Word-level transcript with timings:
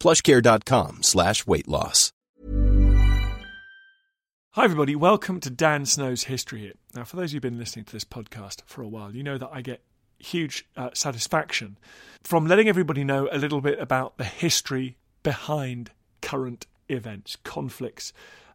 plushcare.com 0.00 1.02
slash 1.02 1.46
weight 1.46 1.68
loss. 1.68 2.12
Hi, 4.54 4.64
everybody. 4.64 4.96
Welcome 4.96 5.38
to 5.40 5.50
Dan 5.50 5.86
Snow's 5.86 6.24
History 6.24 6.62
Hit. 6.62 6.76
Now, 6.92 7.04
for 7.04 7.14
those 7.14 7.30
who've 7.30 7.40
been 7.40 7.56
listening 7.56 7.84
to 7.84 7.92
this 7.92 8.04
podcast 8.04 8.62
for 8.66 8.82
a 8.82 8.88
while, 8.88 9.14
you 9.14 9.22
know 9.22 9.38
that 9.38 9.50
I 9.52 9.62
get 9.62 9.84
huge 10.18 10.66
uh, 10.76 10.90
satisfaction 10.92 11.78
from 12.24 12.46
letting 12.46 12.68
everybody 12.68 13.04
know 13.04 13.28
a 13.30 13.38
little 13.38 13.60
bit 13.60 13.78
about 13.78 14.18
the 14.18 14.24
history 14.24 14.96
behind 15.22 15.92
current 16.20 16.66
events, 16.88 17.36
conflicts, 17.44 18.12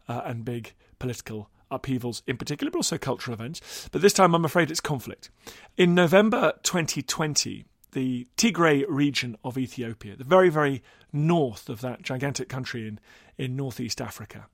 uh, 0.09 0.21
and 0.25 0.43
big 0.43 0.73
political 0.99 1.49
upheavals 1.71 2.23
in 2.27 2.35
particular, 2.35 2.71
but 2.71 2.79
also 2.79 2.97
cultural 2.97 3.33
events. 3.33 3.87
But 3.91 4.01
this 4.01 4.13
time, 4.13 4.35
I'm 4.35 4.45
afraid 4.45 4.69
it's 4.69 4.81
conflict. 4.81 5.29
In 5.77 5.95
November 5.95 6.53
2020, 6.63 7.65
the 7.95 8.27
Tigray 8.35 8.83
region 8.89 9.37
of 9.43 9.57
Ethiopia, 9.57 10.17
the 10.17 10.25
very, 10.25 10.49
very 10.49 10.83
north 11.13 11.69
of 11.69 11.79
that 11.79 12.01
gigantic 12.01 12.49
country 12.49 12.87
in, 12.87 12.99
in 13.37 13.55
northeast 13.55 14.01
Africa, 14.01 14.47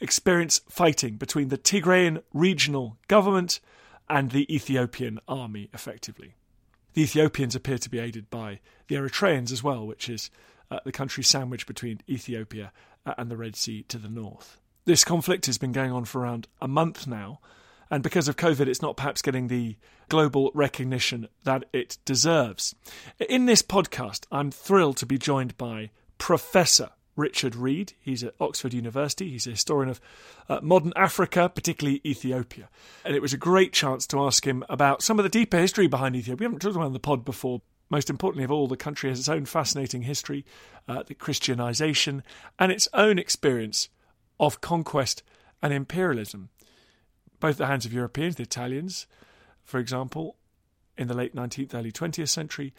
experience 0.00 0.62
fighting 0.70 1.16
between 1.16 1.48
the 1.48 1.58
Tigrayan 1.58 2.22
regional 2.32 2.96
government 3.06 3.60
and 4.08 4.30
the 4.30 4.52
Ethiopian 4.52 5.20
army, 5.28 5.68
effectively. 5.74 6.34
The 6.94 7.02
Ethiopians 7.02 7.54
appear 7.54 7.76
to 7.76 7.90
be 7.90 7.98
aided 7.98 8.30
by 8.30 8.60
the 8.88 8.96
Eritreans 8.96 9.52
as 9.52 9.62
well, 9.62 9.86
which 9.86 10.08
is 10.08 10.30
uh, 10.70 10.80
the 10.86 10.90
country 10.90 11.22
sandwiched 11.22 11.66
between 11.66 12.00
Ethiopia 12.08 12.72
uh, 13.04 13.12
and 13.18 13.30
the 13.30 13.36
Red 13.36 13.56
Sea 13.56 13.82
to 13.88 13.98
the 13.98 14.08
north. 14.08 14.58
This 14.86 15.04
conflict 15.04 15.44
has 15.46 15.58
been 15.58 15.72
going 15.72 15.92
on 15.92 16.06
for 16.06 16.22
around 16.22 16.48
a 16.62 16.68
month 16.68 17.06
now, 17.06 17.40
and 17.90 18.02
because 18.02 18.28
of 18.28 18.36
COVID, 18.36 18.66
it's 18.66 18.82
not 18.82 18.96
perhaps 18.96 19.22
getting 19.22 19.48
the 19.48 19.76
global 20.08 20.50
recognition 20.54 21.28
that 21.44 21.64
it 21.72 21.98
deserves. 22.04 22.74
In 23.28 23.46
this 23.46 23.62
podcast, 23.62 24.26
I'm 24.32 24.50
thrilled 24.50 24.96
to 24.98 25.06
be 25.06 25.18
joined 25.18 25.56
by 25.56 25.90
Professor 26.18 26.90
Richard 27.16 27.56
Reid. 27.56 27.94
He's 27.98 28.22
at 28.22 28.34
Oxford 28.40 28.74
University. 28.74 29.30
He's 29.30 29.46
a 29.46 29.50
historian 29.50 29.88
of 29.88 30.00
uh, 30.48 30.60
modern 30.62 30.92
Africa, 30.96 31.50
particularly 31.52 32.00
Ethiopia. 32.04 32.68
And 33.04 33.16
it 33.16 33.22
was 33.22 33.32
a 33.32 33.38
great 33.38 33.72
chance 33.72 34.06
to 34.08 34.20
ask 34.20 34.46
him 34.46 34.64
about 34.68 35.02
some 35.02 35.18
of 35.18 35.22
the 35.22 35.28
deeper 35.28 35.58
history 35.58 35.86
behind 35.86 36.14
Ethiopia. 36.14 36.40
We 36.40 36.44
haven't 36.46 36.60
talked 36.60 36.76
about 36.76 36.84
it 36.84 36.86
on 36.86 36.92
the 36.92 37.00
pod 37.00 37.24
before. 37.24 37.62
Most 37.88 38.10
importantly 38.10 38.44
of 38.44 38.50
all, 38.50 38.66
the 38.66 38.76
country 38.76 39.10
has 39.10 39.20
its 39.20 39.28
own 39.28 39.44
fascinating 39.44 40.02
history, 40.02 40.44
uh, 40.88 41.04
the 41.04 41.14
Christianization, 41.14 42.24
and 42.58 42.72
its 42.72 42.88
own 42.92 43.18
experience 43.18 43.88
of 44.40 44.60
conquest 44.60 45.22
and 45.62 45.72
imperialism 45.72 46.50
both 47.40 47.56
the 47.56 47.66
hands 47.66 47.86
of 47.86 47.92
Europeans, 47.92 48.36
the 48.36 48.42
Italians, 48.42 49.06
for 49.64 49.78
example, 49.78 50.36
in 50.96 51.08
the 51.08 51.14
late 51.14 51.34
19th, 51.34 51.74
early 51.74 51.92
20th 51.92 52.28
century, 52.28 52.72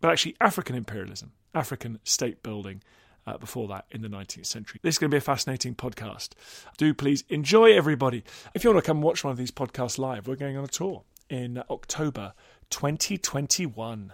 but 0.00 0.10
actually 0.10 0.36
African 0.40 0.74
imperialism, 0.74 1.32
African 1.54 1.98
state 2.04 2.42
building 2.42 2.82
uh, 3.26 3.38
before 3.38 3.68
that 3.68 3.86
in 3.90 4.02
the 4.02 4.08
19th 4.08 4.46
century. 4.46 4.80
This 4.82 4.96
is 4.96 4.98
going 4.98 5.10
to 5.10 5.14
be 5.14 5.18
a 5.18 5.20
fascinating 5.20 5.74
podcast. 5.74 6.30
Do 6.76 6.92
please 6.92 7.24
enjoy, 7.28 7.72
everybody. 7.72 8.24
If 8.54 8.64
you 8.64 8.70
want 8.70 8.84
to 8.84 8.86
come 8.86 9.00
watch 9.00 9.22
one 9.22 9.30
of 9.30 9.36
these 9.36 9.52
podcasts 9.52 9.98
live, 9.98 10.26
we're 10.26 10.36
going 10.36 10.56
on 10.56 10.64
a 10.64 10.68
tour 10.68 11.04
in 11.28 11.62
October 11.70 12.34
2021. 12.70 14.12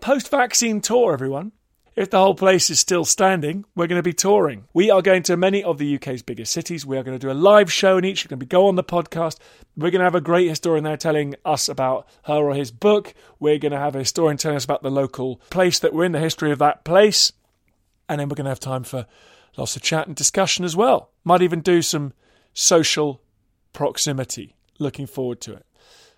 Post 0.00 0.30
vaccine 0.30 0.80
tour, 0.80 1.12
everyone. 1.12 1.52
If 1.96 2.10
the 2.10 2.18
whole 2.18 2.34
place 2.34 2.70
is 2.70 2.80
still 2.80 3.04
standing, 3.04 3.64
we're 3.76 3.86
going 3.86 4.00
to 4.00 4.02
be 4.02 4.12
touring. 4.12 4.64
We 4.72 4.90
are 4.90 5.00
going 5.00 5.22
to 5.24 5.36
many 5.36 5.62
of 5.62 5.78
the 5.78 5.94
UK's 5.94 6.22
biggest 6.22 6.52
cities. 6.52 6.84
We 6.84 6.98
are 6.98 7.04
going 7.04 7.16
to 7.16 7.24
do 7.24 7.30
a 7.30 7.34
live 7.34 7.70
show 7.70 7.98
in 7.98 8.04
each. 8.04 8.24
We're 8.24 8.30
going 8.30 8.40
to 8.40 8.46
be 8.46 8.48
go 8.48 8.66
on 8.66 8.74
the 8.74 8.82
podcast. 8.82 9.38
We're 9.76 9.92
going 9.92 10.00
to 10.00 10.04
have 10.04 10.16
a 10.16 10.20
great 10.20 10.48
historian 10.48 10.82
there 10.82 10.96
telling 10.96 11.36
us 11.44 11.68
about 11.68 12.08
her 12.24 12.34
or 12.34 12.54
his 12.54 12.72
book. 12.72 13.14
We're 13.38 13.58
going 13.58 13.70
to 13.70 13.78
have 13.78 13.94
a 13.94 14.00
historian 14.00 14.38
telling 14.38 14.56
us 14.56 14.64
about 14.64 14.82
the 14.82 14.90
local 14.90 15.40
place 15.50 15.78
that 15.78 15.92
we're 15.92 16.04
in, 16.04 16.10
the 16.10 16.18
history 16.18 16.50
of 16.50 16.58
that 16.58 16.84
place. 16.84 17.32
And 18.08 18.20
then 18.20 18.28
we're 18.28 18.34
going 18.34 18.46
to 18.46 18.50
have 18.50 18.58
time 18.58 18.82
for 18.82 19.06
lots 19.56 19.76
of 19.76 19.82
chat 19.82 20.08
and 20.08 20.16
discussion 20.16 20.64
as 20.64 20.74
well. 20.74 21.10
Might 21.22 21.42
even 21.42 21.60
do 21.60 21.80
some 21.80 22.12
social 22.52 23.20
proximity. 23.72 24.56
Looking 24.80 25.06
forward 25.06 25.40
to 25.42 25.52
it. 25.52 25.64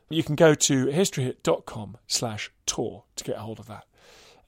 You 0.08 0.22
can 0.22 0.36
go 0.36 0.54
to 0.54 0.86
historyhit.com 0.86 1.98
slash 2.06 2.50
tour 2.64 3.04
to 3.16 3.24
get 3.24 3.36
a 3.36 3.40
hold 3.40 3.58
of 3.58 3.66
that. 3.66 3.84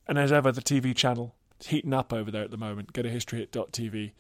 And 0.09 0.19
as 0.19 0.33
ever, 0.33 0.51
the 0.51 0.63
TV 0.63 0.97
channel 0.97 1.35
is 1.61 1.67
heating 1.67 1.93
up 1.93 2.13
over 2.13 2.31
there 2.31 2.43
at 2.43 2.51
the 2.51 2.57
moment. 2.57 2.95
Go 2.95 3.03
to 3.03 3.11
historyhit.tv. 3.11 4.13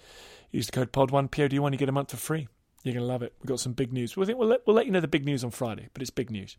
Use 0.50 0.66
the 0.66 0.72
code 0.72 0.92
POD1, 0.92 1.30
POD1, 1.30 1.72
you 1.72 1.78
get 1.78 1.88
a 1.88 1.92
month 1.92 2.10
for 2.10 2.16
free. 2.18 2.48
You're 2.84 2.94
going 2.94 3.04
to 3.04 3.12
love 3.12 3.22
it. 3.22 3.34
We've 3.40 3.48
got 3.48 3.60
some 3.60 3.72
big 3.72 3.92
news. 3.92 4.16
We'll, 4.16 4.28
we'll, 4.36 4.48
let, 4.48 4.66
we'll 4.66 4.76
let 4.76 4.86
you 4.86 4.92
know 4.92 5.00
the 5.00 5.08
big 5.08 5.24
news 5.24 5.42
on 5.42 5.50
Friday, 5.50 5.88
but 5.92 6.02
it's 6.02 6.10
big 6.10 6.30
news. 6.30 6.56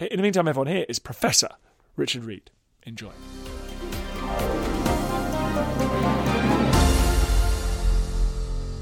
In 0.00 0.16
the 0.16 0.22
meantime, 0.22 0.48
everyone, 0.48 0.68
here 0.68 0.86
is 0.88 0.98
Professor 0.98 1.50
Richard 1.96 2.24
Reid. 2.24 2.50
Enjoy. 2.84 3.10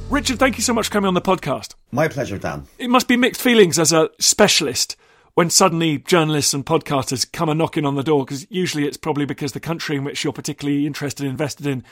Richard, 0.09 0.39
thank 0.39 0.57
you 0.57 0.63
so 0.63 0.73
much 0.73 0.87
for 0.87 0.93
coming 0.93 1.09
on 1.09 1.15
the 1.15 1.21
podcast. 1.21 1.75
My 1.91 2.09
pleasure, 2.09 2.39
Dan. 2.39 2.67
It 2.79 2.89
must 2.89 3.09
be 3.09 3.17
mixed 3.17 3.43
feelings 3.43 3.79
as 3.79 3.93
a 3.93 4.09
specialist 4.19 4.97
when 5.39 5.51
suddenly 5.51 5.99
journalists 5.99 6.53
and 6.53 6.67
podcasters 6.67 7.25
come 7.31 7.49
a 7.49 7.55
knocking 7.55 7.85
on 7.85 7.95
the 7.95 8.03
door, 8.03 8.25
because 8.25 8.45
usually 8.51 8.89
it's 8.89 8.97
probably 8.97 9.25
because 9.25 9.53
the 9.53 9.61
country 9.61 9.95
in 9.95 10.03
which 10.03 10.25
you're 10.25 10.33
particularly 10.33 10.85
interested 10.85 11.23
and 11.23 11.31
invested 11.31 11.65
in 11.65 11.85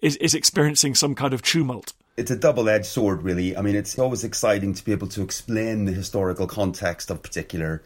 is, 0.00 0.14
is 0.18 0.36
experiencing 0.36 0.94
some 0.94 1.12
kind 1.12 1.34
of 1.34 1.42
tumult. 1.42 1.94
It's 2.16 2.30
a 2.30 2.36
double 2.36 2.68
edged 2.68 2.86
sword, 2.86 3.24
really. 3.24 3.56
I 3.56 3.60
mean, 3.60 3.74
it's 3.74 3.98
always 3.98 4.22
exciting 4.22 4.72
to 4.74 4.84
be 4.84 4.92
able 4.92 5.08
to 5.08 5.22
explain 5.22 5.84
the 5.84 5.90
historical 5.90 6.46
context 6.46 7.10
of 7.10 7.24
particular 7.24 7.82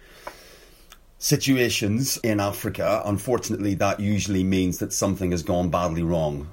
situations 1.17 2.19
in 2.19 2.39
Africa. 2.39 3.01
Unfortunately, 3.07 3.73
that 3.77 3.99
usually 3.99 4.45
means 4.45 4.77
that 4.81 4.93
something 4.93 5.31
has 5.31 5.43
gone 5.43 5.71
badly 5.71 6.03
wrong. 6.03 6.47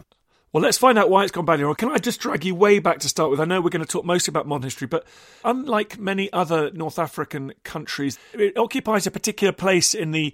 Well, 0.54 0.62
let's 0.62 0.78
find 0.78 1.00
out 1.00 1.10
why 1.10 1.24
it's 1.24 1.32
gone 1.32 1.46
badly 1.46 1.64
wrong. 1.64 1.74
Can 1.74 1.90
I 1.90 1.98
just 1.98 2.20
drag 2.20 2.46
you 2.46 2.54
way 2.54 2.78
back 2.78 3.00
to 3.00 3.10
start 3.10 3.32
with? 3.32 3.40
I 3.40 3.46
know 3.46 3.60
we're 3.60 3.72
going 3.72 3.84
to 3.84 3.92
talk 3.92 4.06
mostly 4.06 4.32
about 4.32 4.46
modern 4.46 4.66
history, 4.66 4.86
but 4.86 5.04
unlike 5.44 5.98
many 5.98 6.32
other 6.32 6.70
North 6.70 7.00
African 7.00 7.54
countries, 7.64 8.20
it 8.34 8.56
occupies 8.56 9.08
a 9.08 9.12
particular 9.12 9.52
place 9.52 9.96
in 9.96 10.12
the 10.12 10.32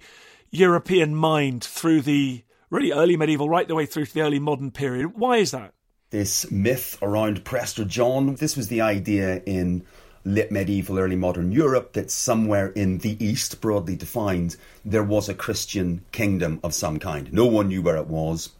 European 0.50 1.14
mind 1.14 1.64
through 1.64 2.02
the 2.02 2.44
really 2.68 2.92
early 2.92 3.16
medieval, 3.16 3.48
right 3.48 3.66
the 3.66 3.74
way 3.74 3.86
through 3.86 4.04
to 4.04 4.12
the 4.12 4.20
early 4.20 4.38
modern 4.38 4.70
period. 4.70 5.16
Why 5.16 5.38
is 5.38 5.52
that? 5.52 5.72
This 6.10 6.50
myth 6.50 6.98
around 7.00 7.42
Prester 7.42 7.86
John, 7.86 8.34
this 8.34 8.58
was 8.58 8.68
the 8.68 8.82
idea 8.82 9.42
in 9.46 9.86
late 10.26 10.52
medieval, 10.52 10.98
early 10.98 11.16
modern 11.16 11.50
Europe 11.50 11.94
that 11.94 12.10
somewhere 12.10 12.66
in 12.68 12.98
the 12.98 13.16
east, 13.24 13.62
broadly 13.62 13.96
defined, 13.96 14.56
there 14.84 15.02
was 15.02 15.30
a 15.30 15.34
Christian 15.34 16.04
kingdom 16.12 16.60
of 16.62 16.74
some 16.74 16.98
kind. 16.98 17.32
No 17.32 17.46
one 17.46 17.68
knew 17.68 17.80
where 17.80 17.96
it 17.96 18.08
was 18.08 18.50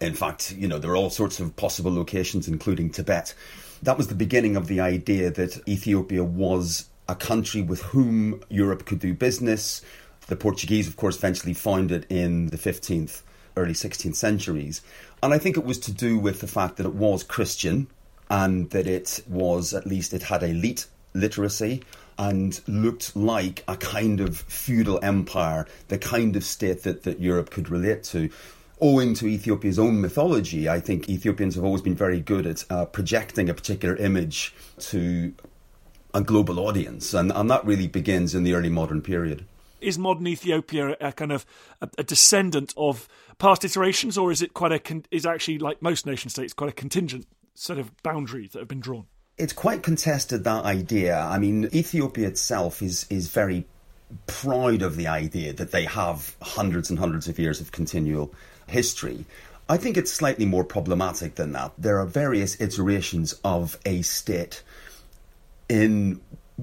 in 0.00 0.14
fact, 0.14 0.52
you 0.52 0.66
know, 0.66 0.78
there 0.78 0.90
are 0.90 0.96
all 0.96 1.10
sorts 1.10 1.40
of 1.40 1.54
possible 1.56 1.92
locations, 1.92 2.48
including 2.48 2.90
Tibet. 2.90 3.34
That 3.82 3.96
was 3.96 4.08
the 4.08 4.14
beginning 4.14 4.56
of 4.56 4.66
the 4.66 4.80
idea 4.80 5.30
that 5.30 5.66
Ethiopia 5.68 6.24
was 6.24 6.88
a 7.08 7.14
country 7.14 7.62
with 7.62 7.82
whom 7.82 8.42
Europe 8.48 8.86
could 8.86 8.98
do 8.98 9.14
business. 9.14 9.82
The 10.28 10.36
Portuguese, 10.36 10.88
of 10.88 10.96
course, 10.96 11.16
eventually 11.16 11.54
found 11.54 11.90
it 11.92 12.06
in 12.08 12.46
the 12.46 12.56
15th, 12.56 13.22
early 13.56 13.72
16th 13.72 14.14
centuries. 14.14 14.80
And 15.22 15.34
I 15.34 15.38
think 15.38 15.56
it 15.56 15.64
was 15.64 15.78
to 15.80 15.92
do 15.92 16.18
with 16.18 16.40
the 16.40 16.46
fact 16.46 16.76
that 16.76 16.86
it 16.86 16.94
was 16.94 17.22
Christian 17.22 17.88
and 18.30 18.70
that 18.70 18.86
it 18.86 19.22
was, 19.28 19.74
at 19.74 19.86
least, 19.86 20.14
it 20.14 20.22
had 20.22 20.42
elite 20.42 20.86
literacy 21.14 21.82
and 22.18 22.60
looked 22.68 23.16
like 23.16 23.64
a 23.66 23.76
kind 23.76 24.20
of 24.20 24.38
feudal 24.38 25.00
empire, 25.02 25.66
the 25.88 25.98
kind 25.98 26.36
of 26.36 26.44
state 26.44 26.84
that, 26.84 27.02
that 27.02 27.18
Europe 27.18 27.50
could 27.50 27.70
relate 27.70 28.04
to 28.04 28.30
owing 28.80 29.14
to 29.14 29.26
Ethiopia's 29.26 29.78
own 29.78 30.00
mythology, 30.00 30.68
I 30.68 30.80
think 30.80 31.08
Ethiopians 31.08 31.54
have 31.54 31.64
always 31.64 31.82
been 31.82 31.94
very 31.94 32.20
good 32.20 32.46
at 32.46 32.64
uh, 32.70 32.84
projecting 32.86 33.48
a 33.48 33.54
particular 33.54 33.96
image 33.96 34.54
to 34.78 35.34
a 36.14 36.20
global 36.20 36.58
audience, 36.58 37.14
and, 37.14 37.30
and 37.32 37.50
that 37.50 37.64
really 37.64 37.86
begins 37.86 38.34
in 38.34 38.42
the 38.42 38.54
early 38.54 38.68
modern 38.68 39.02
period. 39.02 39.44
Is 39.80 39.98
modern 39.98 40.26
Ethiopia 40.26 40.96
a 41.00 41.12
kind 41.12 41.32
of 41.32 41.46
a, 41.80 41.88
a 41.98 42.02
descendant 42.02 42.74
of 42.76 43.08
past 43.38 43.64
iterations, 43.64 44.18
or 44.18 44.30
is 44.30 44.42
it 44.42 44.54
quite 44.54 44.72
a 44.72 45.02
is 45.10 45.24
actually 45.24 45.58
like 45.58 45.80
most 45.80 46.06
nation 46.06 46.30
states 46.30 46.52
quite 46.52 46.70
a 46.70 46.74
contingent 46.74 47.26
set 47.54 47.78
of 47.78 48.02
boundaries 48.02 48.52
that 48.52 48.58
have 48.58 48.68
been 48.68 48.80
drawn? 48.80 49.06
It's 49.38 49.54
quite 49.54 49.82
contested 49.82 50.44
that 50.44 50.64
idea. 50.64 51.18
I 51.18 51.38
mean, 51.38 51.68
Ethiopia 51.72 52.28
itself 52.28 52.82
is 52.82 53.06
is 53.08 53.28
very 53.28 53.66
proud 54.26 54.82
of 54.82 54.96
the 54.96 55.06
idea 55.06 55.52
that 55.52 55.70
they 55.70 55.84
have 55.84 56.36
hundreds 56.42 56.90
and 56.90 56.98
hundreds 56.98 57.28
of 57.28 57.38
years 57.38 57.60
of 57.60 57.72
continual 57.72 58.34
history. 58.70 59.24
I 59.68 59.76
think 59.76 59.96
it's 59.96 60.12
slightly 60.12 60.46
more 60.46 60.64
problematic 60.64 61.36
than 61.36 61.52
that. 61.52 61.72
There 61.78 62.00
are 62.00 62.06
various 62.06 62.60
iterations 62.60 63.34
of 63.44 63.78
a 63.86 64.02
state 64.02 64.62
in 65.68 66.20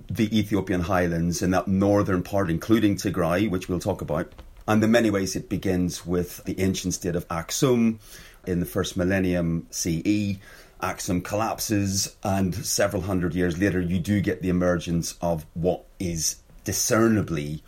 the 0.09 0.37
Ethiopian 0.37 0.81
highlands, 0.81 1.41
in 1.41 1.51
that 1.51 1.67
northern 1.67 2.21
part, 2.21 2.49
including 2.49 2.97
Tigray, 2.97 3.49
which 3.49 3.69
we'll 3.69 3.79
talk 3.79 4.01
about. 4.01 4.31
And 4.67 4.83
in 4.83 4.91
many 4.91 5.09
ways, 5.09 5.35
it 5.35 5.49
begins 5.49 6.05
with 6.05 6.43
the 6.43 6.59
ancient 6.59 6.93
state 6.93 7.15
of 7.15 7.27
Aksum 7.29 7.99
in 8.45 8.59
the 8.59 8.65
first 8.65 8.97
millennium 8.97 9.67
CE. 9.71 10.35
Aksum 10.81 11.23
collapses, 11.23 12.15
and 12.23 12.53
several 12.53 13.03
hundred 13.03 13.33
years 13.33 13.57
later, 13.57 13.79
you 13.79 13.99
do 13.99 14.19
get 14.21 14.41
the 14.41 14.49
emergence 14.49 15.15
of 15.21 15.45
what 15.53 15.85
is 15.99 16.35
discernibly 16.65 17.63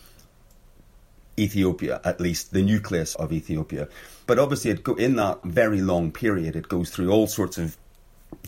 Ethiopia, 1.40 2.02
at 2.04 2.20
least 2.20 2.52
the 2.52 2.62
nucleus 2.62 3.16
of 3.16 3.32
Ethiopia. 3.32 3.88
But 4.30 4.38
obviously, 4.38 4.70
it 4.70 4.84
go, 4.84 4.94
in 4.94 5.16
that 5.16 5.42
very 5.44 5.82
long 5.82 6.12
period, 6.12 6.56
it 6.56 6.70
goes 6.70 6.92
through 6.92 7.10
all 7.10 7.26
sorts 7.26 7.58
of 7.58 7.78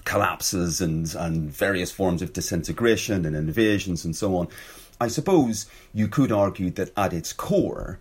collapses 0.03 0.79
and, 0.79 1.11
and 1.15 1.49
various 1.49 1.91
forms 1.91 2.21
of 2.21 2.33
disintegration 2.33 3.25
and 3.25 3.35
invasions 3.35 4.05
and 4.05 4.15
so 4.15 4.37
on. 4.37 4.47
I 4.99 5.07
suppose 5.07 5.65
you 5.91 6.07
could 6.07 6.31
argue 6.31 6.69
that 6.69 6.91
at 6.95 7.13
its 7.13 7.33
core, 7.33 7.97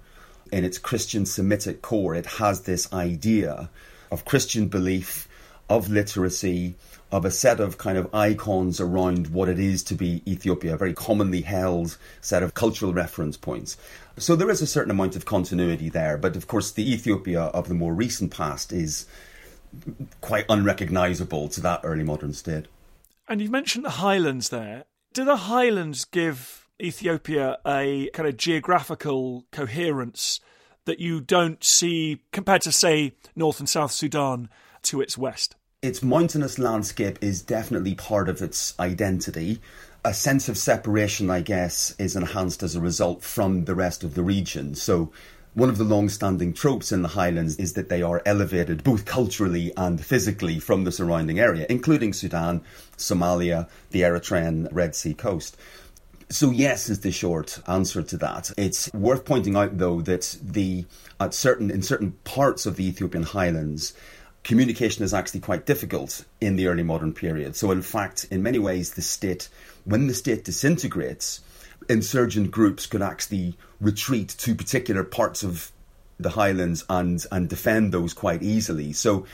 in 0.53 0.62
its 0.62 0.77
Christian 0.77 1.25
Semitic 1.25 1.81
core, 1.81 2.15
it 2.15 2.27
has 2.27 2.65
this 2.65 2.93
idea 2.93 3.71
of 4.12 4.26
Christian 4.26 4.69
belief, 4.69 5.26
of 5.71 5.88
literacy, 5.88 6.75
of 7.12 7.25
a 7.25 7.31
set 7.31 7.61
of 7.61 7.79
kind 7.79 7.99
of 7.99 8.15
icons 8.15 8.81
around 8.81 9.29
what 9.29 9.49
it 9.49 9.59
is 9.59 9.83
to 9.85 9.95
be 9.95 10.23
Ethiopia, 10.27 10.75
a 10.75 10.77
very 10.77 10.95
commonly 10.95 11.41
held 11.41 11.97
set 12.21 12.43
of 12.43 12.55
cultural 12.55 12.93
reference 12.93 13.37
points. 13.37 13.77
So 14.17 14.37
there 14.37 14.51
is 14.51 14.62
a 14.62 14.67
certain 14.67 14.91
amount 14.91 15.17
of 15.17 15.25
continuity 15.25 15.89
there, 15.89 16.17
but 16.17 16.37
of 16.37 16.47
course, 16.47 16.71
the 16.71 16.93
Ethiopia 16.93 17.43
of 17.43 17.69
the 17.69 17.75
more 17.75 17.95
recent 17.95 18.31
past 18.31 18.73
is 18.73 19.07
quite 20.21 20.45
unrecognizable 20.49 21.49
to 21.49 21.61
that 21.61 21.81
early 21.85 22.05
modern 22.05 22.33
state. 22.33 22.67
And 23.29 23.41
you've 23.41 23.51
mentioned 23.51 23.85
the 23.85 23.91
highlands 23.91 24.49
there. 24.49 24.85
Do 25.12 25.25
the 25.25 25.37
highlands 25.37 26.05
give 26.05 26.69
Ethiopia 26.81 27.59
a 27.67 28.11
kind 28.12 28.29
of 28.29 28.37
geographical 28.37 29.47
coherence 29.51 30.41
that 30.85 30.99
you 30.99 31.21
don't 31.21 31.62
see 31.62 32.21
compared 32.33 32.62
to, 32.62 32.73
say, 32.73 33.12
North 33.37 33.61
and 33.61 33.69
South 33.69 33.93
Sudan 33.93 34.49
to 34.83 35.01
its 35.01 35.17
west? 35.17 35.57
Its 35.82 36.03
mountainous 36.03 36.59
landscape 36.59 37.19
is 37.23 37.41
definitely 37.41 37.94
part 37.94 38.29
of 38.29 38.43
its 38.43 38.79
identity. 38.79 39.59
A 40.05 40.12
sense 40.12 40.47
of 40.49 40.59
separation, 40.59 41.31
I 41.31 41.41
guess, 41.41 41.94
is 41.99 42.17
enhanced 42.17 42.62
as 42.62 42.77
a 42.77 42.81
result 42.81 43.23
from 43.23 43.65
the 43.65 43.75
rest 43.75 44.05
of 44.05 44.15
the 44.15 44.23
region. 44.23 44.75
So, 44.75 45.11
one 45.55 45.71
of 45.71 45.79
the 45.79 45.85
long 45.85 46.11
standing 46.11 46.53
tropes 46.53 46.93
in 46.93 47.00
the 47.00 47.09
Highlands 47.09 47.56
is 47.56 47.73
that 47.73 47.88
they 47.88 48.03
are 48.03 48.23
elevated 48.27 48.85
both 48.85 49.05
culturally 49.06 49.73
and 49.77 50.05
physically 50.05 50.61
from 50.61 50.85
the 50.85 50.93
surrounding 50.93 51.41
area, 51.41 51.67
including 51.71 52.12
Sudan, 52.12 52.61
Somalia, 52.99 53.67
the 53.91 54.03
Eritrean 54.03 54.69
Red 54.71 54.94
Sea 54.94 55.15
coast. 55.15 55.56
So 56.29 56.50
yes 56.50 56.88
is 56.88 57.00
the 57.00 57.11
short 57.11 57.59
answer 57.67 58.03
to 58.03 58.17
that. 58.19 58.53
It's 58.56 58.93
worth 58.93 59.25
pointing 59.25 59.56
out 59.56 59.79
though 59.79 60.00
that 60.03 60.38
the 60.41 60.85
at 61.19 61.35
certain 61.35 61.71
in 61.71 61.83
certain 61.83 62.12
parts 62.23 62.67
of 62.67 62.76
the 62.76 62.87
Ethiopian 62.87 63.25
highlands 63.25 63.94
communication 64.44 65.04
is 65.04 65.14
actually 65.14 65.40
quite 65.40 65.66
difficult 65.66 66.25
in 66.40 66.56
the 66.56 66.66
early 66.66 66.82
modern 66.82 67.12
period. 67.12 67.56
So, 67.56 67.70
in 67.70 67.82
fact, 67.82 68.26
in 68.31 68.42
many 68.42 68.58
ways, 68.58 68.94
the 68.94 69.02
state, 69.02 69.48
when 69.84 70.06
the 70.06 70.14
state 70.14 70.44
disintegrates, 70.44 71.40
insurgent 71.88 72.50
groups 72.50 72.87
could 72.87 73.02
actually 73.02 73.56
retreat 73.81 74.28
to 74.38 74.54
particular 74.54 75.04
parts 75.04 75.42
of 75.42 75.72
the 76.19 76.31
highlands 76.31 76.84
and, 76.88 77.25
and 77.32 77.48
defend 77.48 77.92
those 77.92 78.14
quite 78.14 78.42
easily. 78.42 78.92
So, 78.92 79.26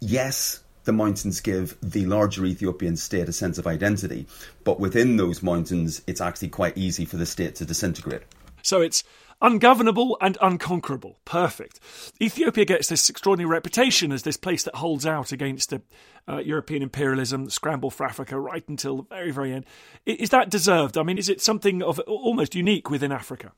yes, 0.00 0.60
the 0.84 0.92
mountains 0.92 1.40
give 1.40 1.76
the 1.82 2.06
larger 2.06 2.44
Ethiopian 2.44 2.96
state 2.96 3.28
a 3.28 3.32
sense 3.32 3.58
of 3.58 3.66
identity, 3.66 4.26
but 4.64 4.78
within 4.78 5.16
those 5.16 5.42
mountains, 5.42 6.00
it's 6.06 6.20
actually 6.20 6.48
quite 6.48 6.78
easy 6.78 7.04
for 7.04 7.16
the 7.16 7.26
state 7.26 7.56
to 7.56 7.64
disintegrate. 7.64 8.22
So 8.62 8.80
it's 8.80 9.04
ungovernable 9.40 10.16
and 10.20 10.38
unconquerable. 10.40 11.18
Perfect. 11.24 11.80
Ethiopia 12.20 12.64
gets 12.64 12.88
this 12.88 13.08
extraordinary 13.10 13.50
reputation 13.50 14.12
as 14.12 14.22
this 14.22 14.36
place 14.36 14.62
that 14.64 14.76
holds 14.76 15.06
out 15.06 15.32
against 15.32 15.70
the, 15.70 15.82
uh, 16.28 16.38
European 16.38 16.82
imperialism, 16.82 17.44
the 17.44 17.50
scramble 17.50 17.90
for 17.90 18.06
Africa, 18.06 18.38
right 18.38 18.66
until 18.68 18.96
the 18.96 19.02
very, 19.04 19.30
very 19.30 19.52
end. 19.52 19.66
Is 20.04 20.30
that 20.30 20.50
deserved? 20.50 20.96
I 20.98 21.02
mean, 21.02 21.18
is 21.18 21.28
it 21.28 21.40
something 21.40 21.82
of 21.82 21.98
almost 22.00 22.54
unique 22.54 22.90
within 22.90 23.12
Africa? 23.12 23.52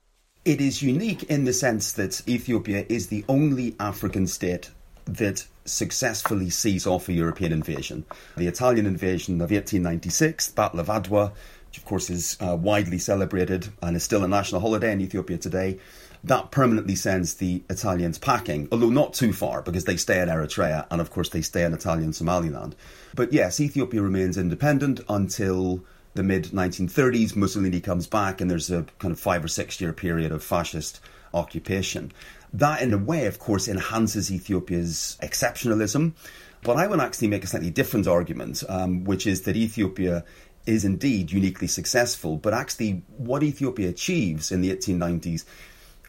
It 0.44 0.60
is 0.60 0.82
unique 0.82 1.24
in 1.24 1.44
the 1.44 1.52
sense 1.52 1.92
that 1.92 2.26
Ethiopia 2.28 2.84
is 2.88 3.08
the 3.08 3.24
only 3.28 3.74
African 3.78 4.26
state 4.26 4.70
that 5.04 5.46
successfully 5.64 6.50
sees 6.50 6.86
off 6.86 7.08
a 7.08 7.12
European 7.12 7.52
invasion. 7.52 8.04
The 8.36 8.46
Italian 8.46 8.86
invasion 8.86 9.36
of 9.36 9.50
1896, 9.50 10.50
Battle 10.50 10.80
of 10.80 10.86
Adwa, 10.86 11.32
which 11.68 11.78
of 11.78 11.84
course 11.84 12.10
is 12.10 12.36
uh, 12.40 12.56
widely 12.56 12.98
celebrated 12.98 13.68
and 13.82 13.96
is 13.96 14.02
still 14.02 14.24
a 14.24 14.28
national 14.28 14.60
holiday 14.60 14.92
in 14.92 15.00
Ethiopia 15.00 15.36
today, 15.36 15.78
that 16.24 16.50
permanently 16.50 16.94
sends 16.94 17.34
the 17.34 17.62
Italians 17.70 18.18
packing, 18.18 18.68
although 18.72 18.90
not 18.90 19.14
too 19.14 19.32
far 19.32 19.62
because 19.62 19.84
they 19.84 19.96
stay 19.96 20.20
in 20.20 20.28
Eritrea 20.28 20.86
and 20.90 21.00
of 21.00 21.10
course 21.10 21.28
they 21.28 21.42
stay 21.42 21.64
in 21.64 21.74
Italian 21.74 22.12
Somaliland. 22.12 22.74
But 23.14 23.32
yes, 23.32 23.60
Ethiopia 23.60 24.02
remains 24.02 24.36
independent 24.36 25.00
until 25.08 25.84
the 26.14 26.22
mid 26.22 26.46
1930s. 26.46 27.36
Mussolini 27.36 27.80
comes 27.80 28.06
back 28.06 28.40
and 28.40 28.50
there's 28.50 28.70
a 28.70 28.84
kind 28.98 29.12
of 29.12 29.20
five 29.20 29.44
or 29.44 29.48
six 29.48 29.80
year 29.80 29.92
period 29.92 30.32
of 30.32 30.42
fascist 30.42 31.00
occupation. 31.34 32.12
That, 32.54 32.80
in 32.80 32.94
a 32.94 32.98
way, 32.98 33.26
of 33.26 33.38
course, 33.38 33.68
enhances 33.68 34.32
Ethiopia's 34.32 35.18
exceptionalism. 35.22 36.14
But 36.62 36.76
I 36.76 36.86
would 36.86 36.98
actually 36.98 37.28
make 37.28 37.44
a 37.44 37.46
slightly 37.46 37.70
different 37.70 38.08
argument, 38.08 38.64
um, 38.68 39.04
which 39.04 39.26
is 39.26 39.42
that 39.42 39.56
Ethiopia 39.56 40.24
is 40.68 40.84
indeed 40.84 41.32
uniquely 41.32 41.66
successful, 41.66 42.36
but 42.36 42.52
actually, 42.52 43.02
what 43.16 43.42
Ethiopia 43.42 43.88
achieves 43.88 44.52
in 44.52 44.60
the 44.60 44.70
1890s 44.70 45.44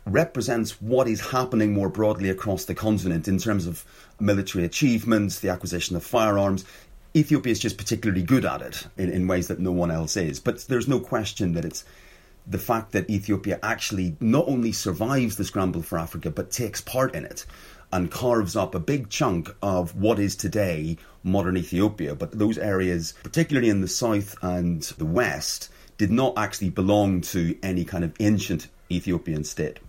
represents 0.05 0.81
what 0.81 1.07
is 1.07 1.31
happening 1.31 1.71
more 1.71 1.87
broadly 1.87 2.29
across 2.29 2.65
the 2.65 2.75
continent 2.75 3.27
in 3.27 3.37
terms 3.37 3.65
of 3.65 3.85
military 4.19 4.65
achievements, 4.65 5.39
the 5.39 5.49
acquisition 5.49 5.95
of 5.95 6.03
firearms. 6.03 6.65
Ethiopia 7.15 7.51
is 7.51 7.59
just 7.59 7.77
particularly 7.77 8.21
good 8.21 8.43
at 8.43 8.61
it 8.61 8.85
in, 8.97 9.09
in 9.09 9.27
ways 9.27 9.47
that 9.47 9.59
no 9.59 9.71
one 9.71 9.91
else 9.91 10.17
is. 10.17 10.41
But 10.41 10.67
there's 10.67 10.89
no 10.89 10.99
question 10.99 11.53
that 11.53 11.63
it's 11.63 11.85
the 12.45 12.57
fact 12.57 12.91
that 12.91 13.09
Ethiopia 13.09 13.59
actually 13.63 14.17
not 14.19 14.47
only 14.47 14.73
survives 14.73 15.37
the 15.37 15.45
scramble 15.45 15.83
for 15.83 15.97
Africa, 15.97 16.31
but 16.31 16.51
takes 16.51 16.81
part 16.81 17.15
in 17.15 17.23
it 17.23 17.45
and 17.91 18.11
carves 18.11 18.55
up 18.55 18.75
a 18.75 18.79
big 18.79 19.09
chunk 19.09 19.49
of 19.61 19.95
what 19.95 20.19
is 20.19 20.35
today 20.35 20.97
modern 21.23 21.57
Ethiopia. 21.57 22.15
But 22.15 22.37
those 22.37 22.57
areas, 22.57 23.13
particularly 23.23 23.69
in 23.69 23.81
the 23.81 23.87
south 23.87 24.35
and 24.41 24.81
the 24.83 25.05
west, 25.05 25.69
did 25.97 26.11
not 26.11 26.37
actually 26.37 26.69
belong 26.69 27.21
to 27.21 27.57
any 27.61 27.83
kind 27.83 28.03
of 28.03 28.13
ancient 28.19 28.67
Ethiopian 28.91 29.43
state. 29.43 29.79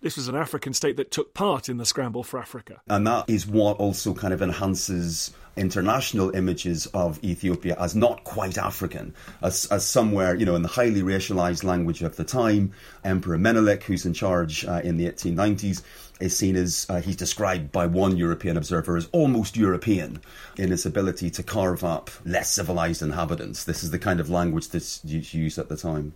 This 0.00 0.16
was 0.16 0.26
an 0.26 0.34
African 0.34 0.74
state 0.74 0.96
that 0.96 1.12
took 1.12 1.32
part 1.32 1.68
in 1.68 1.76
the 1.76 1.86
scramble 1.86 2.24
for 2.24 2.40
Africa. 2.40 2.80
And 2.88 3.06
that 3.06 3.30
is 3.30 3.46
what 3.46 3.76
also 3.76 4.14
kind 4.14 4.34
of 4.34 4.42
enhances 4.42 5.32
international 5.56 6.34
images 6.34 6.86
of 6.86 7.22
Ethiopia 7.22 7.76
as 7.78 7.94
not 7.94 8.24
quite 8.24 8.58
African, 8.58 9.14
as, 9.42 9.66
as 9.66 9.86
somewhere, 9.86 10.34
you 10.34 10.44
know, 10.44 10.56
in 10.56 10.62
the 10.62 10.68
highly 10.68 11.02
racialized 11.02 11.62
language 11.62 12.02
of 12.02 12.16
the 12.16 12.24
time. 12.24 12.72
Emperor 13.04 13.38
Menelik, 13.38 13.84
who's 13.84 14.04
in 14.04 14.12
charge 14.12 14.64
uh, 14.64 14.80
in 14.82 14.96
the 14.96 15.06
1890s, 15.06 15.82
is 16.22 16.36
seen 16.36 16.56
as, 16.56 16.86
uh, 16.88 17.00
he's 17.00 17.16
described 17.16 17.72
by 17.72 17.86
one 17.86 18.16
European 18.16 18.56
observer 18.56 18.96
as 18.96 19.08
almost 19.12 19.56
European 19.56 20.20
in 20.56 20.70
his 20.70 20.86
ability 20.86 21.30
to 21.30 21.42
carve 21.42 21.84
up 21.84 22.10
less 22.24 22.52
civilized 22.52 23.02
inhabitants. 23.02 23.64
This 23.64 23.82
is 23.82 23.90
the 23.90 23.98
kind 23.98 24.20
of 24.20 24.30
language 24.30 24.68
that's 24.68 25.04
used 25.04 25.58
at 25.58 25.68
the 25.68 25.76
time. 25.76 26.14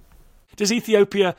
Does 0.57 0.73
Ethiopia 0.73 1.37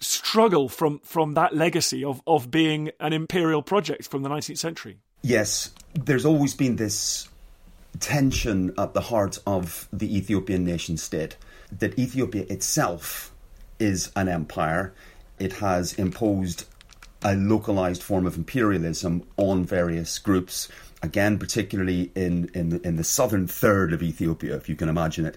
struggle 0.00 0.68
from 0.68 1.00
from 1.00 1.34
that 1.34 1.54
legacy 1.54 2.04
of 2.04 2.22
of 2.26 2.50
being 2.50 2.90
an 3.00 3.12
imperial 3.12 3.62
project 3.62 4.08
from 4.08 4.22
the 4.22 4.28
19th 4.28 4.58
century. 4.58 4.98
Yes, 5.22 5.70
there's 5.94 6.24
always 6.24 6.54
been 6.54 6.76
this 6.76 7.28
tension 8.00 8.72
at 8.78 8.94
the 8.94 9.00
heart 9.00 9.38
of 9.46 9.88
the 9.92 10.16
Ethiopian 10.16 10.64
nation 10.64 10.96
state 10.96 11.36
that 11.76 11.98
Ethiopia 11.98 12.44
itself 12.48 13.32
is 13.78 14.10
an 14.14 14.28
empire. 14.28 14.92
It 15.38 15.54
has 15.54 15.94
imposed 15.94 16.64
a 17.22 17.34
localized 17.34 18.02
form 18.02 18.26
of 18.26 18.36
imperialism 18.36 19.24
on 19.36 19.64
various 19.64 20.18
groups. 20.18 20.68
Again, 21.02 21.38
particularly 21.38 22.10
in, 22.14 22.50
in, 22.54 22.70
the, 22.70 22.86
in 22.86 22.96
the 22.96 23.04
southern 23.04 23.46
third 23.46 23.92
of 23.92 24.02
Ethiopia, 24.02 24.56
if 24.56 24.68
you 24.68 24.76
can 24.76 24.88
imagine 24.88 25.26
it. 25.26 25.36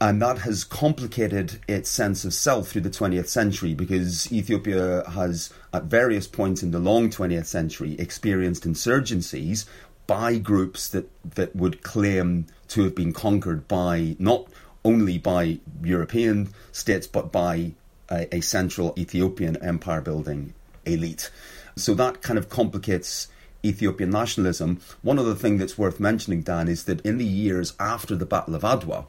And 0.00 0.20
that 0.20 0.38
has 0.38 0.64
complicated 0.64 1.60
its 1.66 1.88
sense 1.88 2.24
of 2.24 2.34
self 2.34 2.68
through 2.68 2.82
the 2.82 2.90
20th 2.90 3.28
century 3.28 3.74
because 3.74 4.30
Ethiopia 4.32 5.08
has, 5.10 5.52
at 5.72 5.84
various 5.84 6.26
points 6.26 6.62
in 6.62 6.72
the 6.72 6.78
long 6.78 7.08
20th 7.08 7.46
century, 7.46 7.96
experienced 7.98 8.64
insurgencies 8.64 9.66
by 10.06 10.36
groups 10.36 10.88
that, 10.88 11.08
that 11.36 11.56
would 11.56 11.82
claim 11.82 12.46
to 12.68 12.82
have 12.82 12.94
been 12.94 13.12
conquered 13.12 13.66
by 13.68 14.16
not 14.18 14.46
only 14.84 15.16
by 15.16 15.58
European 15.82 16.50
states 16.72 17.06
but 17.06 17.32
by 17.32 17.72
a, 18.10 18.36
a 18.36 18.40
central 18.40 18.92
Ethiopian 18.98 19.56
empire 19.62 20.02
building 20.02 20.52
elite. 20.86 21.30
So 21.76 21.94
that 21.94 22.22
kind 22.22 22.38
of 22.38 22.48
complicates 22.48 23.28
Ethiopian 23.64 24.10
nationalism. 24.10 24.80
One 25.02 25.18
other 25.18 25.34
thing 25.34 25.58
that's 25.58 25.78
worth 25.78 25.98
mentioning, 25.98 26.42
Dan, 26.42 26.68
is 26.68 26.84
that 26.84 27.00
in 27.00 27.18
the 27.18 27.24
years 27.24 27.74
after 27.80 28.14
the 28.14 28.26
Battle 28.26 28.54
of 28.54 28.62
Adwa, 28.62 29.06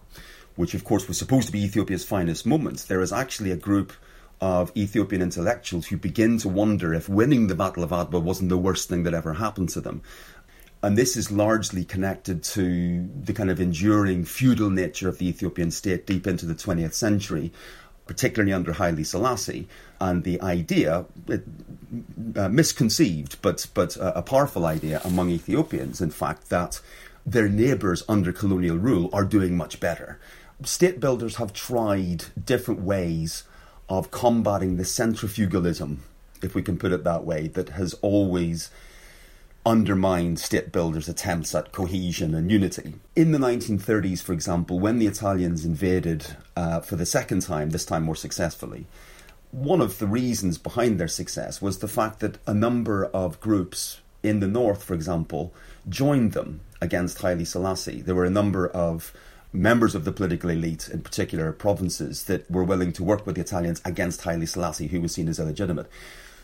which 0.55 0.73
of 0.73 0.83
course 0.83 1.07
was 1.07 1.17
supposed 1.17 1.47
to 1.47 1.51
be 1.51 1.63
Ethiopia's 1.63 2.05
finest 2.05 2.45
moment, 2.45 2.85
there 2.87 3.01
is 3.01 3.11
actually 3.11 3.51
a 3.51 3.57
group 3.57 3.93
of 4.41 4.71
Ethiopian 4.75 5.21
intellectuals 5.21 5.87
who 5.87 5.97
begin 5.97 6.37
to 6.39 6.49
wonder 6.49 6.93
if 6.93 7.09
winning 7.09 7.47
the 7.47 7.55
Battle 7.55 7.83
of 7.83 7.91
Adwa 7.91 8.21
wasn't 8.21 8.49
the 8.49 8.57
worst 8.57 8.89
thing 8.89 9.03
that 9.03 9.13
ever 9.13 9.33
happened 9.33 9.69
to 9.69 9.81
them. 9.81 10.01
And 10.83 10.97
this 10.97 11.17
is 11.17 11.31
largely 11.31 11.83
connected 11.83 12.43
to 12.43 13.09
the 13.23 13.33
kind 13.33 13.49
of 13.49 13.59
enduring 13.59 14.25
feudal 14.25 14.69
nature 14.69 15.09
of 15.09 15.17
the 15.17 15.27
Ethiopian 15.27 15.71
state 15.71 16.05
deep 16.05 16.27
into 16.27 16.45
the 16.45 16.53
20th 16.53 16.93
century, 16.93 17.51
particularly 18.05 18.53
under 18.53 18.73
Haile 18.73 19.03
Selassie, 19.03 19.67
and 19.99 20.23
the 20.23 20.41
idea, 20.41 21.05
uh, 22.35 22.49
misconceived, 22.49 23.37
but, 23.41 23.67
but 23.73 23.97
uh, 23.97 24.13
a 24.15 24.21
powerful 24.21 24.65
idea 24.65 25.01
among 25.03 25.29
Ethiopians, 25.29 26.01
in 26.01 26.11
fact, 26.11 26.49
that 26.49 26.81
their 27.25 27.49
neighbours 27.49 28.03
under 28.07 28.31
colonial 28.31 28.77
rule 28.77 29.09
are 29.13 29.25
doing 29.25 29.57
much 29.57 29.79
better. 29.79 30.19
State 30.63 30.99
builders 30.99 31.37
have 31.37 31.53
tried 31.53 32.25
different 32.45 32.81
ways 32.81 33.43
of 33.89 34.11
combating 34.11 34.77
the 34.77 34.83
centrifugalism, 34.83 35.97
if 36.41 36.55
we 36.55 36.61
can 36.61 36.77
put 36.77 36.91
it 36.91 37.03
that 37.03 37.23
way, 37.23 37.47
that 37.47 37.69
has 37.69 37.93
always 37.95 38.69
undermined 39.65 40.39
state 40.39 40.71
builders' 40.71 41.09
attempts 41.09 41.55
at 41.55 41.71
cohesion 41.71 42.35
and 42.35 42.51
unity. 42.51 42.93
In 43.15 43.31
the 43.31 43.39
1930s, 43.39 44.21
for 44.21 44.31
example, 44.33 44.79
when 44.79 44.99
the 44.99 45.07
Italians 45.07 45.65
invaded 45.65 46.35
uh, 46.55 46.81
for 46.81 46.95
the 46.95 47.05
second 47.05 47.41
time, 47.41 47.71
this 47.71 47.85
time 47.85 48.03
more 48.03 48.15
successfully, 48.15 48.85
one 49.51 49.81
of 49.81 49.99
the 49.99 50.07
reasons 50.07 50.57
behind 50.57 50.99
their 50.99 51.07
success 51.07 51.61
was 51.61 51.79
the 51.79 51.87
fact 51.87 52.19
that 52.19 52.37
a 52.47 52.53
number 52.53 53.05
of 53.05 53.39
groups 53.39 54.01
in 54.23 54.39
the 54.39 54.47
north, 54.47 54.83
for 54.83 54.93
example, 54.93 55.53
joined 55.87 56.33
them 56.33 56.61
against 56.81 57.19
Haile 57.19 57.45
Selassie. 57.45 58.01
There 58.01 58.15
were 58.15 58.25
a 58.25 58.29
number 58.29 58.67
of 58.67 59.13
members 59.53 59.95
of 59.95 60.03
the 60.03 60.11
political 60.11 60.49
elite, 60.49 60.89
in 60.89 61.01
particular 61.01 61.51
provinces, 61.51 62.23
that 62.23 62.49
were 62.49 62.63
willing 62.63 62.91
to 62.93 63.03
work 63.03 63.25
with 63.25 63.35
the 63.35 63.41
Italians 63.41 63.81
against 63.85 64.21
Haile 64.21 64.45
Selassie, 64.45 64.87
who 64.87 65.01
was 65.01 65.13
seen 65.13 65.29
as 65.29 65.39
illegitimate. 65.39 65.87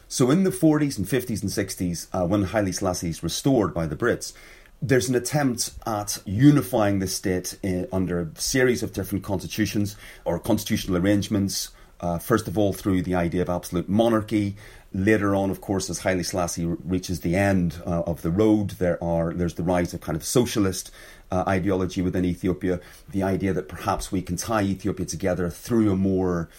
So 0.07 0.29
in 0.29 0.43
the 0.43 0.49
40s 0.49 0.97
and 0.97 1.07
50s 1.07 1.41
and 1.41 1.51
60s, 1.51 2.07
uh, 2.13 2.27
when 2.27 2.43
Haile 2.43 2.71
Selassie 2.71 3.09
is 3.09 3.23
restored 3.23 3.73
by 3.73 3.85
the 3.87 3.95
Brits, 3.95 4.33
there's 4.81 5.09
an 5.09 5.15
attempt 5.15 5.71
at 5.85 6.17
unifying 6.25 6.99
the 6.99 7.07
state 7.07 7.57
in, 7.61 7.87
under 7.91 8.19
a 8.19 8.41
series 8.41 8.81
of 8.81 8.93
different 8.93 9.23
constitutions 9.23 9.95
or 10.25 10.39
constitutional 10.39 10.97
arrangements. 10.97 11.69
Uh, 12.01 12.17
first 12.17 12.47
of 12.47 12.57
all, 12.57 12.73
through 12.73 13.03
the 13.03 13.15
idea 13.15 13.41
of 13.43 13.49
absolute 13.49 13.87
monarchy. 13.87 14.55
Later 14.93 15.35
on, 15.35 15.51
of 15.51 15.61
course, 15.61 15.89
as 15.89 15.99
Haile 15.99 16.23
Selassie 16.23 16.65
reaches 16.65 17.21
the 17.21 17.35
end 17.35 17.79
uh, 17.85 18.01
of 18.01 18.23
the 18.23 18.31
road, 18.31 18.71
there 18.71 19.01
are 19.01 19.33
there's 19.33 19.53
the 19.53 19.63
rise 19.63 19.93
of 19.93 20.01
kind 20.01 20.15
of 20.17 20.23
socialist 20.23 20.91
uh, 21.31 21.43
ideology 21.47 22.01
within 22.01 22.25
Ethiopia. 22.25 22.81
The 23.09 23.23
idea 23.23 23.53
that 23.53 23.69
perhaps 23.69 24.11
we 24.11 24.21
can 24.21 24.35
tie 24.35 24.63
Ethiopia 24.63 25.05
together 25.05 25.49
through 25.49 25.91
a 25.91 25.95
more 25.95 26.49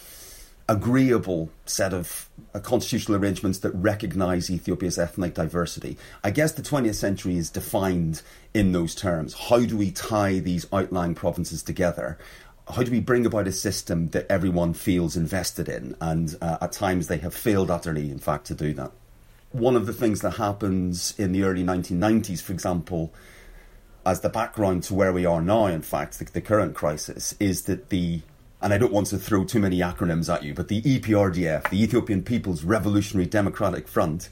agreeable 0.69 1.49
set 1.65 1.93
of 1.93 2.29
uh, 2.55 2.59
constitutional 2.59 3.17
arrangements 3.17 3.59
that 3.59 3.71
recognize 3.71 4.49
Ethiopia's 4.49 4.97
ethnic 4.97 5.33
diversity. 5.33 5.97
I 6.23 6.31
guess 6.31 6.53
the 6.53 6.61
20th 6.61 6.95
century 6.95 7.37
is 7.37 7.49
defined 7.49 8.21
in 8.53 8.71
those 8.71 8.95
terms. 8.95 9.33
How 9.33 9.59
do 9.65 9.77
we 9.77 9.91
tie 9.91 10.39
these 10.39 10.65
outlying 10.71 11.15
provinces 11.15 11.61
together? 11.61 12.17
How 12.69 12.83
do 12.83 12.91
we 12.91 12.99
bring 12.99 13.25
about 13.25 13.47
a 13.47 13.51
system 13.51 14.07
that 14.09 14.25
everyone 14.31 14.73
feels 14.73 15.17
invested 15.17 15.67
in? 15.67 15.95
And 15.99 16.35
uh, 16.41 16.59
at 16.61 16.71
times 16.71 17.07
they 17.07 17.17
have 17.17 17.33
failed 17.33 17.69
utterly, 17.69 18.09
in 18.09 18.19
fact, 18.19 18.47
to 18.47 18.55
do 18.55 18.73
that. 18.73 18.91
One 19.51 19.75
of 19.75 19.85
the 19.85 19.93
things 19.93 20.21
that 20.21 20.31
happens 20.31 21.13
in 21.17 21.31
the 21.31 21.43
early 21.43 21.63
1990s, 21.63 22.41
for 22.41 22.53
example, 22.53 23.13
as 24.05 24.21
the 24.21 24.29
background 24.29 24.83
to 24.83 24.93
where 24.93 25.13
we 25.13 25.25
are 25.25 25.41
now, 25.41 25.67
in 25.67 25.81
fact, 25.81 26.19
the, 26.19 26.25
the 26.25 26.41
current 26.41 26.73
crisis, 26.73 27.35
is 27.39 27.63
that 27.63 27.89
the 27.89 28.21
and 28.63 28.73
I 28.73 28.77
don't 28.77 28.93
want 28.93 29.07
to 29.07 29.17
throw 29.17 29.43
too 29.43 29.59
many 29.59 29.79
acronyms 29.79 30.33
at 30.33 30.41
you, 30.41 30.53
but 30.53 30.69
the 30.69 30.81
EPRDF, 30.81 31.69
the 31.69 31.83
Ethiopian 31.83 32.23
People's 32.23 32.63
Revolutionary 32.63 33.25
Democratic 33.25 33.89
Front, 33.89 34.29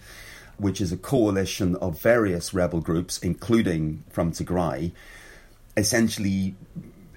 which 0.58 0.80
is 0.80 0.94
a 0.94 0.98
coalition 0.98 1.76
of 1.76 2.00
various 2.00 2.54
rebel 2.54 2.80
groups, 2.80 3.18
including 3.18 4.06
from 4.10 4.32
Tigray, 4.32 4.94
essentially 5.76 6.56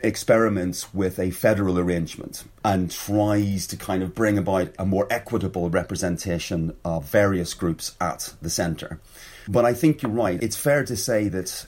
experiments 0.05 0.93
with 0.95 1.19
a 1.19 1.31
federal 1.31 1.79
arrangement 1.79 2.45
and 2.65 2.91
tries 2.91 3.67
to 3.69 3.77
kind 3.77 4.03
of 4.03 4.15
bring 4.15 4.39
about 4.39 4.69
a 4.79 4.85
more 4.85 5.07
equitable 5.11 5.71
representation 5.71 6.77
of 6.85 7.07
various 7.07 7.55
groups 7.55 7.97
at 8.01 8.35
the 8.43 8.51
centre. 8.51 9.01
But 9.49 9.65
I 9.65 9.75
think 9.75 10.03
you're 10.03 10.13
right. 10.13 10.43
It's 10.43 10.57
fair 10.57 10.85
to 10.85 10.97
say 10.97 11.29
that 11.29 11.67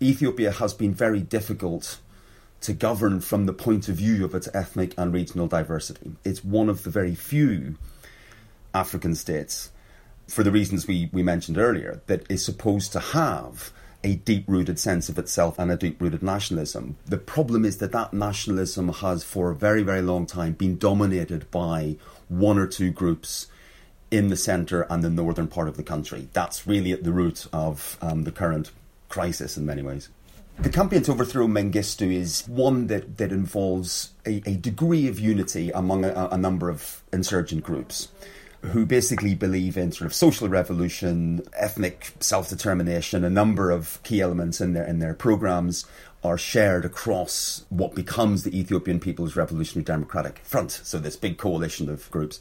Ethiopia 0.00 0.50
has 0.50 0.74
been 0.74 0.94
very 0.94 1.20
difficult 1.20 2.00
to 2.62 2.72
govern 2.72 3.20
from 3.20 3.46
the 3.46 3.52
point 3.52 3.88
of 3.88 3.96
view 3.96 4.24
of 4.24 4.34
its 4.34 4.48
ethnic 4.54 4.94
and 4.96 5.12
regional 5.12 5.46
diversity. 5.46 6.12
It's 6.24 6.42
one 6.42 6.68
of 6.68 6.82
the 6.82 6.90
very 6.90 7.14
few 7.14 7.76
African 8.74 9.14
states, 9.14 9.70
for 10.26 10.42
the 10.42 10.50
reasons 10.50 10.86
we, 10.86 11.08
we 11.12 11.22
mentioned 11.22 11.58
earlier, 11.58 12.00
that 12.06 12.28
is 12.30 12.44
supposed 12.44 12.92
to 12.92 13.00
have 13.00 13.72
a 14.06 14.14
deep 14.14 14.44
rooted 14.46 14.78
sense 14.78 15.08
of 15.08 15.18
itself 15.18 15.58
and 15.58 15.68
a 15.68 15.76
deep 15.76 16.00
rooted 16.00 16.22
nationalism. 16.22 16.96
The 17.06 17.18
problem 17.18 17.64
is 17.64 17.78
that 17.78 17.90
that 17.90 18.14
nationalism 18.14 18.88
has, 18.90 19.24
for 19.24 19.50
a 19.50 19.54
very, 19.56 19.82
very 19.82 20.00
long 20.00 20.26
time, 20.26 20.52
been 20.52 20.78
dominated 20.78 21.50
by 21.50 21.96
one 22.28 22.56
or 22.56 22.68
two 22.68 22.92
groups 22.92 23.48
in 24.12 24.28
the 24.28 24.36
centre 24.36 24.86
and 24.88 25.02
the 25.02 25.10
northern 25.10 25.48
part 25.48 25.66
of 25.66 25.76
the 25.76 25.82
country. 25.82 26.28
That's 26.32 26.68
really 26.68 26.92
at 26.92 27.02
the 27.02 27.10
root 27.10 27.48
of 27.52 27.98
um, 28.00 28.22
the 28.22 28.30
current 28.30 28.70
crisis 29.08 29.56
in 29.56 29.66
many 29.66 29.82
ways. 29.82 30.08
The 30.60 30.70
campaign 30.70 31.02
to 31.02 31.10
overthrow 31.10 31.48
Mengistu 31.48 32.14
is 32.14 32.46
one 32.46 32.86
that, 32.86 33.18
that 33.18 33.32
involves 33.32 34.12
a, 34.24 34.40
a 34.46 34.54
degree 34.54 35.08
of 35.08 35.18
unity 35.18 35.72
among 35.72 36.04
a, 36.04 36.28
a 36.30 36.38
number 36.38 36.70
of 36.70 37.02
insurgent 37.12 37.64
groups 37.64 38.08
who 38.66 38.86
basically 38.86 39.34
believe 39.34 39.76
in 39.76 39.92
sort 39.92 40.06
of 40.06 40.14
social 40.14 40.48
revolution, 40.48 41.42
ethnic 41.54 42.12
self 42.20 42.48
determination. 42.48 43.24
A 43.24 43.30
number 43.30 43.70
of 43.70 44.00
key 44.02 44.20
elements 44.20 44.60
in 44.60 44.72
their 44.72 44.84
in 44.84 44.98
their 44.98 45.14
programs 45.14 45.86
are 46.24 46.38
shared 46.38 46.84
across 46.84 47.64
what 47.68 47.94
becomes 47.94 48.42
the 48.42 48.58
Ethiopian 48.58 48.98
People's 48.98 49.36
Revolutionary 49.36 49.84
Democratic 49.84 50.40
Front. 50.40 50.72
So 50.72 50.98
this 50.98 51.16
big 51.16 51.38
coalition 51.38 51.88
of 51.88 52.10
groups, 52.10 52.40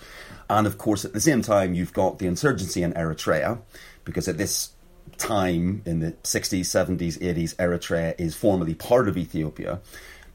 and 0.49 0.65
of 0.65 0.77
course 0.77 1.05
at 1.05 1.13
the 1.13 1.21
same 1.21 1.41
time 1.41 1.73
you've 1.73 1.93
got 1.93 2.19
the 2.19 2.27
insurgency 2.27 2.81
in 2.81 2.93
Eritrea, 2.93 3.59
because 4.03 4.27
at 4.27 4.37
this 4.37 4.71
time 5.17 5.81
in 5.85 5.99
the 5.99 6.11
60s, 6.23 6.61
70s, 6.61 7.19
80s, 7.19 7.55
Eritrea 7.55 8.15
is 8.19 8.35
formally 8.35 8.73
part 8.73 9.07
of 9.07 9.17
Ethiopia, 9.17 9.79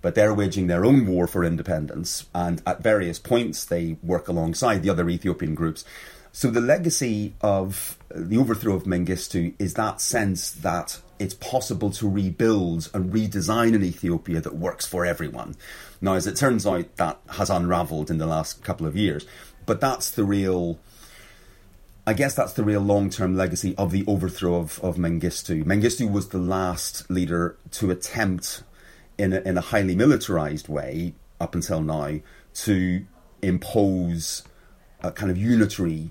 but 0.02 0.14
they're 0.14 0.34
waging 0.34 0.66
their 0.66 0.84
own 0.84 1.06
war 1.06 1.26
for 1.26 1.44
independence, 1.44 2.26
and 2.34 2.62
at 2.66 2.82
various 2.82 3.18
points 3.18 3.64
they 3.64 3.96
work 4.02 4.28
alongside 4.28 4.82
the 4.82 4.90
other 4.90 5.08
Ethiopian 5.08 5.54
groups. 5.54 5.84
So 6.32 6.50
the 6.50 6.60
legacy 6.60 7.34
of 7.40 7.98
the 8.14 8.38
overthrow 8.38 8.74
of 8.74 8.84
Mengistu 8.84 9.54
is 9.58 9.74
that 9.74 10.00
sense 10.00 10.50
that 10.50 11.00
it's 11.18 11.34
possible 11.34 11.90
to 11.90 12.08
rebuild 12.08 12.88
and 12.94 13.12
redesign 13.12 13.74
an 13.74 13.84
Ethiopia 13.84 14.40
that 14.40 14.56
works 14.56 14.86
for 14.86 15.04
everyone. 15.04 15.56
Now, 16.00 16.14
as 16.14 16.26
it 16.26 16.36
turns 16.36 16.66
out, 16.66 16.96
that 16.96 17.18
has 17.30 17.50
unravelled 17.50 18.10
in 18.10 18.18
the 18.18 18.26
last 18.26 18.62
couple 18.64 18.86
of 18.86 18.96
years, 18.96 19.26
but 19.66 19.80
that's 19.80 20.10
the 20.10 20.24
real 20.24 20.78
I 22.06 22.14
guess 22.14 22.34
that's 22.34 22.54
the 22.54 22.64
real 22.64 22.80
long 22.80 23.10
term 23.10 23.36
legacy 23.36 23.74
of 23.76 23.92
the 23.92 24.04
overthrow 24.06 24.56
of, 24.56 24.80
of 24.82 24.96
Mengistu. 24.96 25.64
Mengistu 25.64 26.10
was 26.10 26.30
the 26.30 26.38
last 26.38 27.08
leader 27.10 27.56
to 27.72 27.90
attempt, 27.90 28.62
in 29.20 29.32
a, 29.34 29.40
in 29.40 29.58
a 29.58 29.60
highly 29.60 29.94
militarized 29.94 30.68
way, 30.68 31.14
up 31.40 31.54
until 31.54 31.82
now, 31.82 32.20
to 32.54 33.04
impose 33.42 34.42
a 35.02 35.10
kind 35.12 35.30
of 35.30 35.36
unitary 35.36 36.10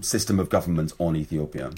system 0.00 0.38
of 0.38 0.48
government 0.48 0.92
on 0.98 1.16
Ethiopia. 1.16 1.72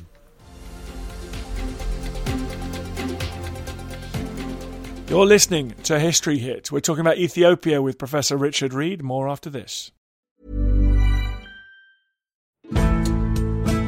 You're 5.08 5.26
listening 5.26 5.74
to 5.84 6.00
History 6.00 6.38
Hit. 6.38 6.72
We're 6.72 6.80
talking 6.80 7.02
about 7.02 7.18
Ethiopia 7.18 7.80
with 7.80 7.98
Professor 7.98 8.36
Richard 8.36 8.72
Reid. 8.72 9.02
More 9.02 9.28
after 9.28 9.48
this. 9.48 9.92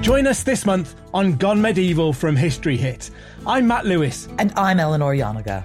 Join 0.02 0.28
us 0.28 0.44
this 0.44 0.64
month 0.64 0.94
on 1.12 1.36
Gone 1.36 1.60
Medieval 1.60 2.12
from 2.12 2.36
History 2.36 2.76
Hit. 2.76 3.10
I'm 3.44 3.66
Matt 3.66 3.86
Lewis. 3.86 4.28
And 4.38 4.52
I'm 4.56 4.78
Eleanor 4.78 5.16
Janega. 5.16 5.64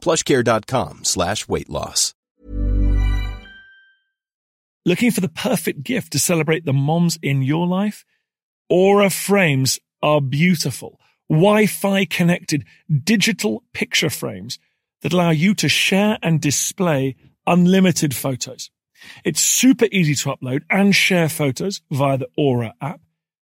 plushcare.com 0.00 1.04
slash 1.04 1.48
weight 1.48 1.68
loss. 1.68 2.14
Looking 4.86 5.10
for 5.10 5.20
the 5.20 5.28
perfect 5.28 5.82
gift 5.82 6.12
to 6.12 6.18
celebrate 6.18 6.64
the 6.64 6.72
moms 6.72 7.18
in 7.22 7.42
your 7.42 7.66
life? 7.66 8.04
Aura 8.70 9.10
frames 9.10 9.78
are 10.02 10.20
beautiful, 10.20 10.98
Wi-Fi 11.28 12.06
connected 12.06 12.64
digital 13.04 13.62
picture 13.74 14.08
frames 14.08 14.58
that 15.02 15.12
allow 15.12 15.30
you 15.30 15.54
to 15.54 15.68
share 15.68 16.18
and 16.22 16.40
display 16.40 17.16
unlimited 17.46 18.14
photos. 18.14 18.70
It's 19.24 19.40
super 19.40 19.86
easy 19.92 20.14
to 20.14 20.30
upload 20.30 20.62
and 20.70 20.94
share 20.94 21.28
photos 21.28 21.82
via 21.90 22.18
the 22.18 22.28
Aura 22.36 22.74
app. 22.80 23.00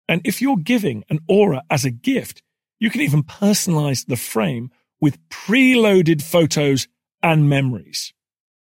And 0.08 0.20
if 0.24 0.42
you're 0.42 0.56
giving 0.56 1.04
an 1.08 1.20
Aura 1.28 1.62
as 1.70 1.84
a 1.84 1.90
gift, 1.90 2.42
you 2.78 2.90
can 2.90 3.00
even 3.00 3.22
personalize 3.22 4.06
the 4.06 4.16
frame 4.16 4.70
with 5.04 5.18
preloaded 5.28 6.22
photos 6.22 6.88
and 7.22 7.46
memories. 7.46 8.14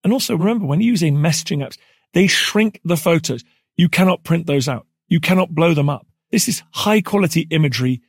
And 0.04 0.12
also 0.12 0.36
remember, 0.36 0.64
when 0.64 0.80
you 0.80 0.86
use 0.86 1.02
using 1.02 1.16
messaging 1.16 1.66
apps, 1.66 1.76
they 2.14 2.28
shrink 2.28 2.80
the 2.84 2.96
photos. 2.96 3.42
You 3.76 3.88
cannot 3.88 4.22
print 4.22 4.46
those 4.46 4.68
out. 4.68 4.86
You 5.08 5.18
cannot 5.18 5.56
blow 5.56 5.74
them 5.74 5.90
up. 5.90 6.06
This 6.30 6.46
is 6.46 6.62
high 6.70 7.00
quality 7.00 7.48
imagery 7.50 8.00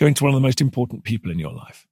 going 0.00 0.14
to 0.14 0.24
one 0.24 0.34
of 0.34 0.34
the 0.34 0.44
most 0.44 0.60
important 0.60 1.04
people 1.04 1.30
in 1.30 1.38
your 1.38 1.52
life. 1.52 1.86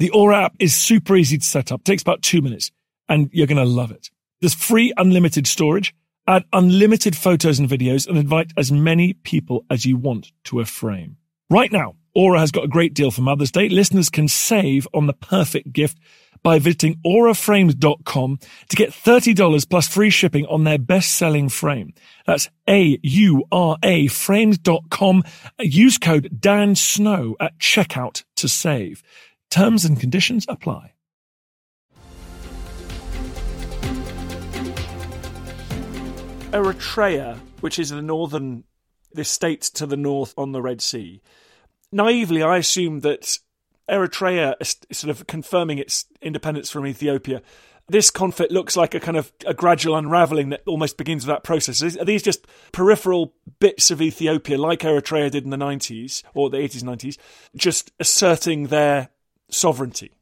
The 0.00 0.10
Aura 0.10 0.44
app 0.44 0.56
is 0.58 0.74
super 0.74 1.16
easy 1.16 1.38
to 1.38 1.46
set 1.46 1.72
up. 1.72 1.80
It 1.80 1.86
takes 1.86 2.02
about 2.02 2.20
two 2.20 2.42
minutes 2.42 2.70
and 3.08 3.30
you're 3.32 3.46
going 3.46 3.56
to 3.56 3.64
love 3.64 3.92
it. 3.92 4.10
There's 4.42 4.52
free 4.52 4.92
unlimited 4.98 5.46
storage, 5.46 5.94
add 6.26 6.44
unlimited 6.52 7.16
photos 7.16 7.58
and 7.58 7.70
videos 7.70 8.06
and 8.06 8.18
invite 8.18 8.52
as 8.58 8.70
many 8.70 9.14
people 9.14 9.64
as 9.70 9.86
you 9.86 9.96
want 9.96 10.30
to 10.44 10.60
a 10.60 10.66
frame. 10.66 11.16
Right 11.48 11.72
now, 11.72 11.96
Aura 12.14 12.40
has 12.40 12.50
got 12.50 12.64
a 12.64 12.68
great 12.68 12.94
deal 12.94 13.10
for 13.10 13.22
Mother's 13.22 13.52
Day. 13.52 13.68
Listeners 13.68 14.10
can 14.10 14.28
save 14.28 14.86
on 14.92 15.06
the 15.06 15.12
perfect 15.12 15.72
gift 15.72 15.98
by 16.42 16.58
visiting 16.58 16.98
auraframes.com 17.06 18.38
to 18.68 18.76
get 18.76 18.90
$30 18.90 19.68
plus 19.68 19.88
free 19.88 20.10
shipping 20.10 20.46
on 20.46 20.64
their 20.64 20.78
best-selling 20.78 21.48
frame. 21.48 21.92
That's 22.26 22.48
A-U-R-A 22.68 24.06
frames.com. 24.06 25.24
Use 25.60 25.98
code 25.98 26.38
Dan 26.40 26.74
Snow 26.74 27.36
at 27.38 27.58
checkout 27.58 28.24
to 28.36 28.48
save. 28.48 29.02
Terms 29.50 29.84
and 29.84 30.00
conditions 30.00 30.46
apply. 30.48 30.94
Eritrea, 36.52 37.38
which 37.60 37.78
is 37.78 37.90
the 37.90 38.02
northern, 38.02 38.64
the 39.12 39.22
state 39.24 39.62
to 39.62 39.86
the 39.86 39.96
north 39.96 40.34
on 40.36 40.50
the 40.50 40.60
Red 40.60 40.80
Sea. 40.80 41.20
Naively, 41.92 42.42
I 42.42 42.58
assumed 42.58 43.02
that 43.02 43.38
Eritrea 43.88 44.54
is 44.60 44.76
sort 44.92 45.10
of 45.10 45.26
confirming 45.26 45.78
its 45.78 46.06
independence 46.22 46.70
from 46.70 46.86
Ethiopia. 46.86 47.42
This 47.88 48.10
conflict 48.10 48.52
looks 48.52 48.76
like 48.76 48.94
a 48.94 49.00
kind 49.00 49.16
of 49.16 49.32
a 49.44 49.52
gradual 49.52 49.96
unraveling 49.96 50.50
that 50.50 50.62
almost 50.64 50.96
begins 50.96 51.26
with 51.26 51.34
that 51.34 51.42
process. 51.42 51.82
Are 51.96 52.04
these 52.04 52.22
just 52.22 52.46
peripheral 52.70 53.34
bits 53.58 53.90
of 53.90 54.00
Ethiopia, 54.00 54.58
like 54.58 54.80
Eritrea 54.80 55.30
did 55.32 55.42
in 55.42 55.50
the 55.50 55.56
90s 55.56 56.22
or 56.32 56.48
the 56.48 56.58
80s, 56.58 56.84
90s, 56.84 57.18
just 57.56 57.90
asserting 57.98 58.68
their 58.68 59.08
sovereignty? 59.50 60.12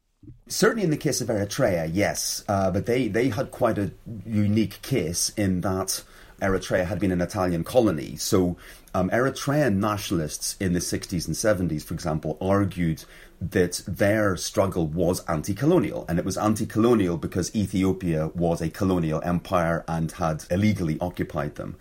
Certainly 0.47 0.83
in 0.83 0.89
the 0.89 0.97
case 0.97 1.21
of 1.21 1.27
Eritrea, 1.27 1.91
yes. 1.93 2.43
Uh, 2.47 2.71
but 2.71 2.87
they, 2.87 3.07
they 3.07 3.29
had 3.29 3.51
quite 3.51 3.77
a 3.77 3.91
unique 4.25 4.81
case 4.81 5.29
in 5.37 5.61
that 5.61 6.01
Eritrea 6.41 6.85
had 6.85 6.99
been 6.99 7.11
an 7.11 7.21
Italian 7.21 7.63
colony. 7.63 8.15
So 8.15 8.57
um, 8.99 9.09
Eritrean 9.11 9.75
nationalists 9.75 10.57
in 10.59 10.73
the 10.73 10.79
60s 10.79 11.25
and 11.25 11.69
70s, 11.69 11.83
for 11.83 11.93
example, 11.93 12.37
argued 12.41 13.05
that 13.39 13.81
their 13.87 14.35
struggle 14.35 14.87
was 14.87 15.23
anti 15.25 15.53
colonial. 15.53 16.05
And 16.09 16.19
it 16.19 16.25
was 16.25 16.37
anti 16.37 16.65
colonial 16.65 17.17
because 17.17 17.55
Ethiopia 17.55 18.27
was 18.35 18.61
a 18.61 18.69
colonial 18.69 19.21
empire 19.23 19.85
and 19.87 20.11
had 20.11 20.43
illegally 20.51 20.97
occupied 20.99 21.55
them. 21.55 21.77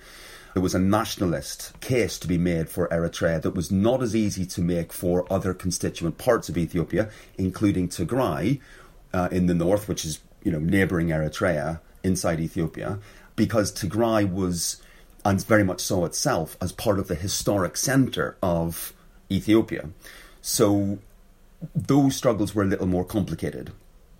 There 0.54 0.62
was 0.62 0.76
a 0.76 0.78
nationalist 0.78 1.72
case 1.80 2.18
to 2.20 2.28
be 2.28 2.38
made 2.38 2.68
for 2.68 2.88
Eritrea 2.88 3.42
that 3.42 3.54
was 3.54 3.72
not 3.72 4.00
as 4.00 4.14
easy 4.14 4.46
to 4.46 4.60
make 4.60 4.92
for 4.92 5.30
other 5.32 5.54
constituent 5.54 6.18
parts 6.18 6.48
of 6.48 6.56
Ethiopia, 6.56 7.10
including 7.36 7.88
Tigray 7.88 8.60
uh, 9.12 9.28
in 9.32 9.46
the 9.46 9.54
north, 9.54 9.88
which 9.88 10.04
is 10.04 10.20
you 10.44 10.52
know 10.52 10.60
neighbouring 10.60 11.08
Eritrea 11.08 11.80
inside 12.04 12.38
Ethiopia, 12.38 13.00
because 13.34 13.72
Tigray 13.72 14.30
was, 14.30 14.80
and 15.24 15.44
very 15.44 15.64
much 15.64 15.80
so 15.80 16.04
itself, 16.04 16.56
as 16.60 16.72
part 16.72 16.98
of 16.98 17.08
the 17.08 17.14
historic 17.14 17.76
centre 17.76 18.36
of 18.42 18.92
Ethiopia. 19.30 19.90
So 20.40 20.98
those 21.74 22.16
struggles 22.16 22.54
were 22.54 22.62
a 22.62 22.66
little 22.66 22.86
more 22.86 23.04
complicated. 23.04 23.72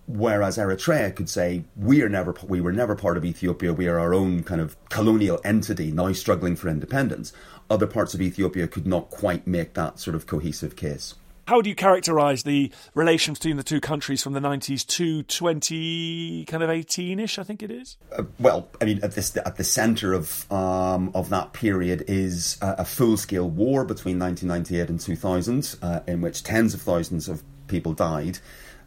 Whereas 0.07 0.57
Eritrea 0.57 1.15
could 1.15 1.29
say, 1.29 1.63
we 1.75 2.01
are 2.01 2.09
never, 2.09 2.35
we 2.47 2.61
were 2.61 2.71
never 2.71 2.95
part 2.95 3.15
of 3.15 3.23
Ethiopia. 3.23 3.71
We 3.73 3.87
are 3.87 3.99
our 3.99 4.13
own 4.13 4.43
kind 4.43 4.59
of 4.59 4.75
colonial 4.89 5.39
entity 5.43 5.91
now 5.91 6.11
struggling 6.13 6.55
for 6.55 6.67
independence. 6.67 7.31
Other 7.69 7.85
parts 7.85 8.15
of 8.15 8.21
Ethiopia 8.21 8.67
could 8.67 8.87
not 8.87 9.11
quite 9.11 9.45
make 9.45 9.75
that 9.75 9.99
sort 9.99 10.15
of 10.15 10.25
cohesive 10.25 10.75
case. 10.75 11.13
How 11.49 11.61
do 11.61 11.69
you 11.71 11.75
characterise 11.75 12.43
the 12.43 12.71
relations 12.93 13.39
between 13.39 13.57
the 13.57 13.63
two 13.63 13.81
countries 13.81 14.21
from 14.21 14.33
the 14.33 14.39
90s 14.39 14.85
to 14.85 15.23
20, 15.23 16.45
kind 16.45 16.61
of 16.61 16.69
18-ish, 16.69 17.39
I 17.39 17.43
think 17.43 17.63
it 17.63 17.71
is? 17.71 17.97
Uh, 18.15 18.25
well, 18.37 18.67
I 18.79 18.85
mean, 18.85 18.99
at, 19.01 19.13
this, 19.13 19.35
at 19.35 19.55
the 19.55 19.63
centre 19.63 20.13
of, 20.13 20.45
um, 20.51 21.09
of 21.15 21.29
that 21.29 21.53
period 21.53 22.03
is 22.07 22.59
a, 22.61 22.75
a 22.77 22.85
full-scale 22.85 23.49
war 23.49 23.83
between 23.83 24.19
1998 24.19 24.89
and 24.89 24.99
2000, 24.99 25.75
uh, 25.81 26.01
in 26.05 26.21
which 26.21 26.43
tens 26.43 26.75
of 26.75 26.83
thousands 26.83 27.27
of 27.27 27.41
people 27.65 27.93
died. 27.93 28.37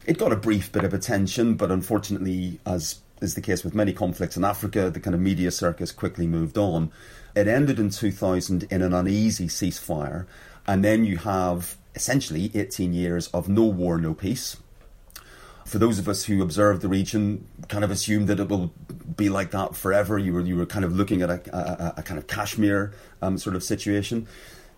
It 0.07 0.17
got 0.17 0.31
a 0.31 0.37
brief 0.37 0.71
bit 0.71 0.85
of 0.85 0.95
attention, 0.95 1.55
but 1.55 1.73
unfortunately, 1.73 2.61
as 2.65 3.01
is 3.21 3.35
the 3.35 3.41
case 3.41 3.65
with 3.65 3.75
many 3.75 3.93
conflicts 3.93 4.37
in 4.37 4.45
Africa, 4.45 4.89
the 4.89 5.01
kind 5.01 5.17
of 5.17 5.21
media 5.21 5.51
circus 5.51 5.91
quickly 5.91 6.29
moved 6.29 6.57
on. 6.57 6.93
It 7.35 7.49
ended 7.49 7.81
in 7.81 7.91
2000 7.91 8.69
in 8.71 8.83
an 8.83 8.95
uneasy 8.95 9.49
ceasefire, 9.49 10.27
and 10.65 10.85
then 10.85 11.05
you 11.05 11.17
have 11.17 11.77
essentially 11.95 12.51
18 12.55 12.93
years 12.93 13.29
of 13.29 13.49
no 13.49 13.65
war, 13.65 13.99
no 13.99 14.15
peace. 14.15 14.57
For 15.67 15.79
those 15.79 15.99
of 15.99 16.09
us 16.09 16.25
who 16.25 16.43
observe 16.43 16.81
the 16.81 16.89
region, 16.89 17.47
kind 17.69 17.85
of 17.85 17.91
assume 17.91 18.27
that 18.27 18.41
it 18.41 18.49
will 18.49 18.73
be 19.17 19.29
like 19.29 19.53
that 19.53 19.77
forever. 19.77 20.19
You 20.19 20.35
were 20.35 20.41
you 20.41 20.57
were 20.57 20.67
kind 20.67 20.85
of 20.85 20.93
looking 20.93 21.23
at 21.23 21.31
a, 21.31 21.57
a, 21.57 21.95
a 21.99 22.03
kind 22.03 22.19
of 22.19 22.27
Kashmir 22.27 22.93
um, 23.23 23.39
sort 23.39 23.57
of 23.57 23.63
situation. 23.63 24.27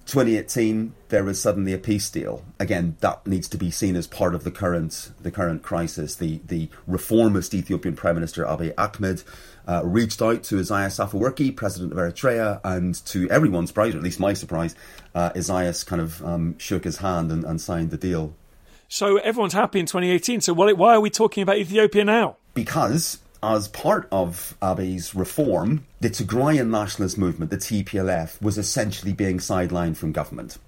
2018, 0.06 0.92
there 1.08 1.24
was 1.24 1.40
suddenly 1.40 1.72
a 1.72 1.78
peace 1.78 2.10
deal. 2.10 2.44
Again, 2.60 2.96
that 3.00 3.26
needs 3.26 3.48
to 3.48 3.56
be 3.56 3.70
seen 3.70 3.96
as 3.96 4.06
part 4.06 4.34
of 4.34 4.44
the 4.44 4.50
current 4.50 5.10
the 5.20 5.30
current 5.30 5.62
crisis. 5.62 6.16
The 6.16 6.40
the 6.46 6.68
reformist 6.86 7.54
Ethiopian 7.54 7.96
Prime 7.96 8.14
Minister 8.14 8.44
Abiy 8.44 8.74
Ahmed 8.76 9.22
uh, 9.66 9.82
reached 9.84 10.20
out 10.20 10.42
to 10.44 10.58
Isaias 10.58 10.98
Afwerki, 10.98 11.54
president 11.54 11.92
of 11.92 11.98
Eritrea, 11.98 12.60
and 12.64 12.94
to 13.06 13.28
everyone's 13.30 13.70
surprise, 13.70 13.94
or 13.94 13.98
at 13.98 14.04
least 14.04 14.20
my 14.20 14.34
surprise, 14.34 14.74
uh, 15.14 15.30
Isaias 15.36 15.84
kind 15.84 16.02
of 16.02 16.24
um, 16.24 16.58
shook 16.58 16.84
his 16.84 16.98
hand 16.98 17.32
and, 17.32 17.44
and, 17.44 17.60
signed 17.60 17.90
the 17.90 17.96
deal. 17.96 18.34
So 18.88 19.16
everyone's 19.18 19.54
happy 19.54 19.80
in 19.80 19.86
2018. 19.86 20.40
So 20.42 20.52
why 20.52 20.94
are 20.94 21.00
we 21.00 21.10
talking 21.10 21.42
about 21.42 21.56
Ethiopia 21.56 22.04
now? 22.04 22.36
Because 22.52 23.18
as 23.42 23.68
part 23.68 24.08
of 24.10 24.56
Abiy's 24.62 25.14
reform, 25.14 25.86
the 26.00 26.08
Tigrayan 26.08 26.70
nationalist 26.70 27.18
movement, 27.18 27.50
the 27.50 27.58
TPLF, 27.58 28.40
was 28.40 28.56
essentially 28.56 29.12
being 29.12 29.38
sidelined 29.38 29.96
from 29.96 30.12
government. 30.12 30.58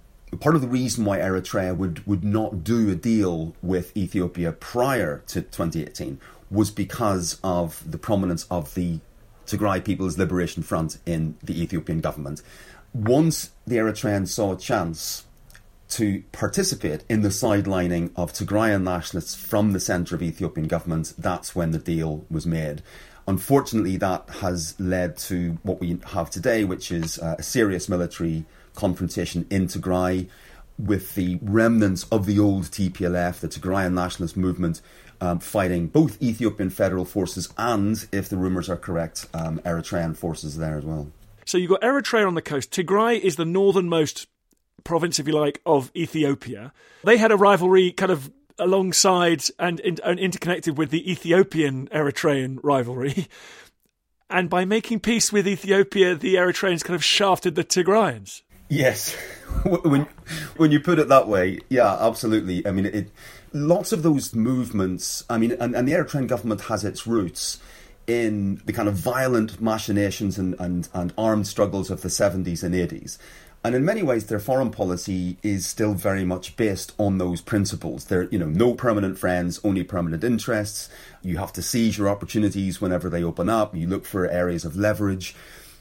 part 0.41 0.55
of 0.55 0.61
the 0.61 0.69
reason 0.69 1.05
why 1.05 1.19
Eritrea 1.19 1.77
would, 1.77 2.07
would 2.07 2.25
not 2.25 2.65
do 2.65 2.91
a 2.91 2.95
deal 2.95 3.55
with 3.63 3.97
Ethiopia 3.97 4.53
prior 4.53 5.23
to 5.29 5.41
2018 5.41 6.21
was 6.51 6.71
because 6.71 7.39
of 7.43 7.83
the 7.91 7.99
prominence 7.99 8.47
of 8.51 8.75
the 8.75 9.01
Tigray 9.47 9.85
People's 9.85 10.19
Liberation 10.19 10.63
Front 10.63 10.99
in 11.07 11.37
the 11.43 11.61
Ethiopian 11.61 12.01
government. 12.01 12.43
Once 12.93 13.51
the 13.67 13.77
Eritreans 13.77 14.29
saw 14.29 14.53
a 14.53 14.57
chance 14.57 15.25
to 15.89 16.23
participate 16.33 17.05
in 17.09 17.23
the 17.23 17.29
sidelining 17.29 18.11
of 18.17 18.33
Tigrayan 18.33 18.83
nationalists 18.83 19.35
from 19.35 19.73
the 19.73 19.81
centre 19.81 20.15
of 20.15 20.23
Ethiopian 20.23 20.67
government, 20.67 21.15
that's 21.17 21.55
when 21.55 21.71
the 21.71 21.79
deal 21.79 22.25
was 22.29 22.47
made. 22.47 22.83
Unfortunately, 23.29 23.97
that 23.97 24.29
has 24.41 24.79
led 24.79 25.17
to 25.17 25.59
what 25.63 25.81
we 25.81 25.99
have 26.13 26.31
today, 26.31 26.65
which 26.65 26.91
is 26.91 27.19
uh, 27.19 27.37
a 27.39 27.43
serious 27.43 27.89
military 27.89 28.45
confrontation 28.75 29.47
in 29.51 29.67
Tigray 29.67 30.29
with 30.79 31.15
the 31.15 31.39
remnants 31.43 32.05
of 32.13 32.27
the 32.27 32.39
old 32.39 32.65
TPLF, 32.65 33.41
the 33.41 33.49
Tigrayan 33.49 33.95
nationalist 33.95 34.37
movement, 34.37 34.81
um, 35.21 35.39
fighting 35.39 35.89
both 35.89 36.21
Ethiopian 36.23 36.71
federal 36.71 37.05
forces 37.05 37.53
and, 37.59 38.07
if 38.13 38.29
the 38.29 38.37
rumours 38.37 38.69
are 38.69 38.77
correct, 38.77 39.27
um, 39.35 39.59
Eritrean 39.61 40.17
forces 40.17 40.57
there 40.57 40.79
as 40.79 40.85
well. 40.85 41.11
So 41.45 41.59
you've 41.59 41.71
got 41.71 41.83
Eritrea 41.83 42.27
on 42.27 42.35
the 42.35 42.43
coast. 42.43 42.73
Tigray 42.73 43.21
is 43.21 43.37
the 43.37 43.45
northernmost 43.45 44.27
province, 44.85 45.19
if 45.19 45.27
you 45.27 45.35
like, 45.35 45.61
of 45.65 45.91
Ethiopia. 45.95 46.73
They 47.05 47.17
had 47.17 47.33
a 47.33 47.37
rivalry 47.37 47.93
kind 47.93 48.11
of 48.11 48.33
alongside 48.59 49.43
and, 49.59 49.81
and 49.81 50.19
interconnected 50.19 50.79
with 50.79 50.91
the 50.91 51.11
Ethiopian 51.11 51.89
Eritrean 51.89 52.59
rivalry. 52.63 53.27
And 54.29 54.51
by 54.51 54.65
making 54.65 55.01
peace 55.01 55.33
with 55.33 55.47
Ethiopia, 55.47 56.17
the 56.17 56.35
Eritreans 56.35 56.83
kind 56.83 56.97
of 56.97 57.05
shafted 57.05 57.55
the 57.55 57.63
Tigrayans. 57.63 58.43
Yes, 58.69 59.15
when 59.65 60.09
when 60.57 60.73
you 60.73 60.81
put 60.81 60.99
it 60.99 61.09
that 61.09 61.29
way, 61.29 61.61
yeah, 61.69 61.97
absolutely. 62.01 62.67
I 62.67 62.73
mean, 62.73 62.87
it 62.87 63.11
lots 63.53 63.93
of 63.93 64.03
those 64.03 64.35
movements. 64.35 65.25
I 65.29 65.39
mean, 65.39 65.53
and, 65.53 65.75
and 65.75 65.87
the 65.87 65.93
Eritrean 65.93 66.27
government 66.27 66.63
has 66.63 66.85
its 66.85 67.07
roots 67.07 67.59
in 68.07 68.63
the 68.65 68.73
kind 68.73 68.89
of 68.89 68.95
violent 68.95 69.61
machinations 69.61 70.39
and, 70.39 70.55
and, 70.61 70.89
and 70.95 71.13
armed 71.19 71.47
struggles 71.47 71.91
of 71.91 72.03
the 72.03 72.09
70s 72.09 72.63
and 72.63 72.75
80s. 72.75 73.19
And 73.65 73.75
in 73.75 73.85
many 73.85 74.05
ways, 74.05 74.27
their 74.27 74.39
foreign 74.39 74.71
policy 74.71 75.39
is 75.43 75.67
still 75.67 75.95
very 75.95 76.25
much 76.25 76.57
based 76.57 76.93
on 76.99 77.19
those 77.19 77.41
principles. 77.41 78.05
There, 78.05 78.25
you 78.25 78.39
know, 78.39 78.47
no 78.47 78.75
permanent 78.75 79.19
friends, 79.19 79.59
only 79.65 79.83
permanent 79.83 80.23
interests. 80.23 80.89
You 81.23 81.39
have 81.39 81.53
to 81.55 81.63
seize 81.63 81.99
your 81.99 82.09
opportunities 82.09 82.81
whenever 82.81 83.11
they 83.11 83.25
open 83.25 83.49
up. 83.49 83.75
You 83.75 83.89
look 83.89 84.05
for 84.05 84.29
areas 84.29 84.65
of 84.65 84.77
leverage. 84.77 85.35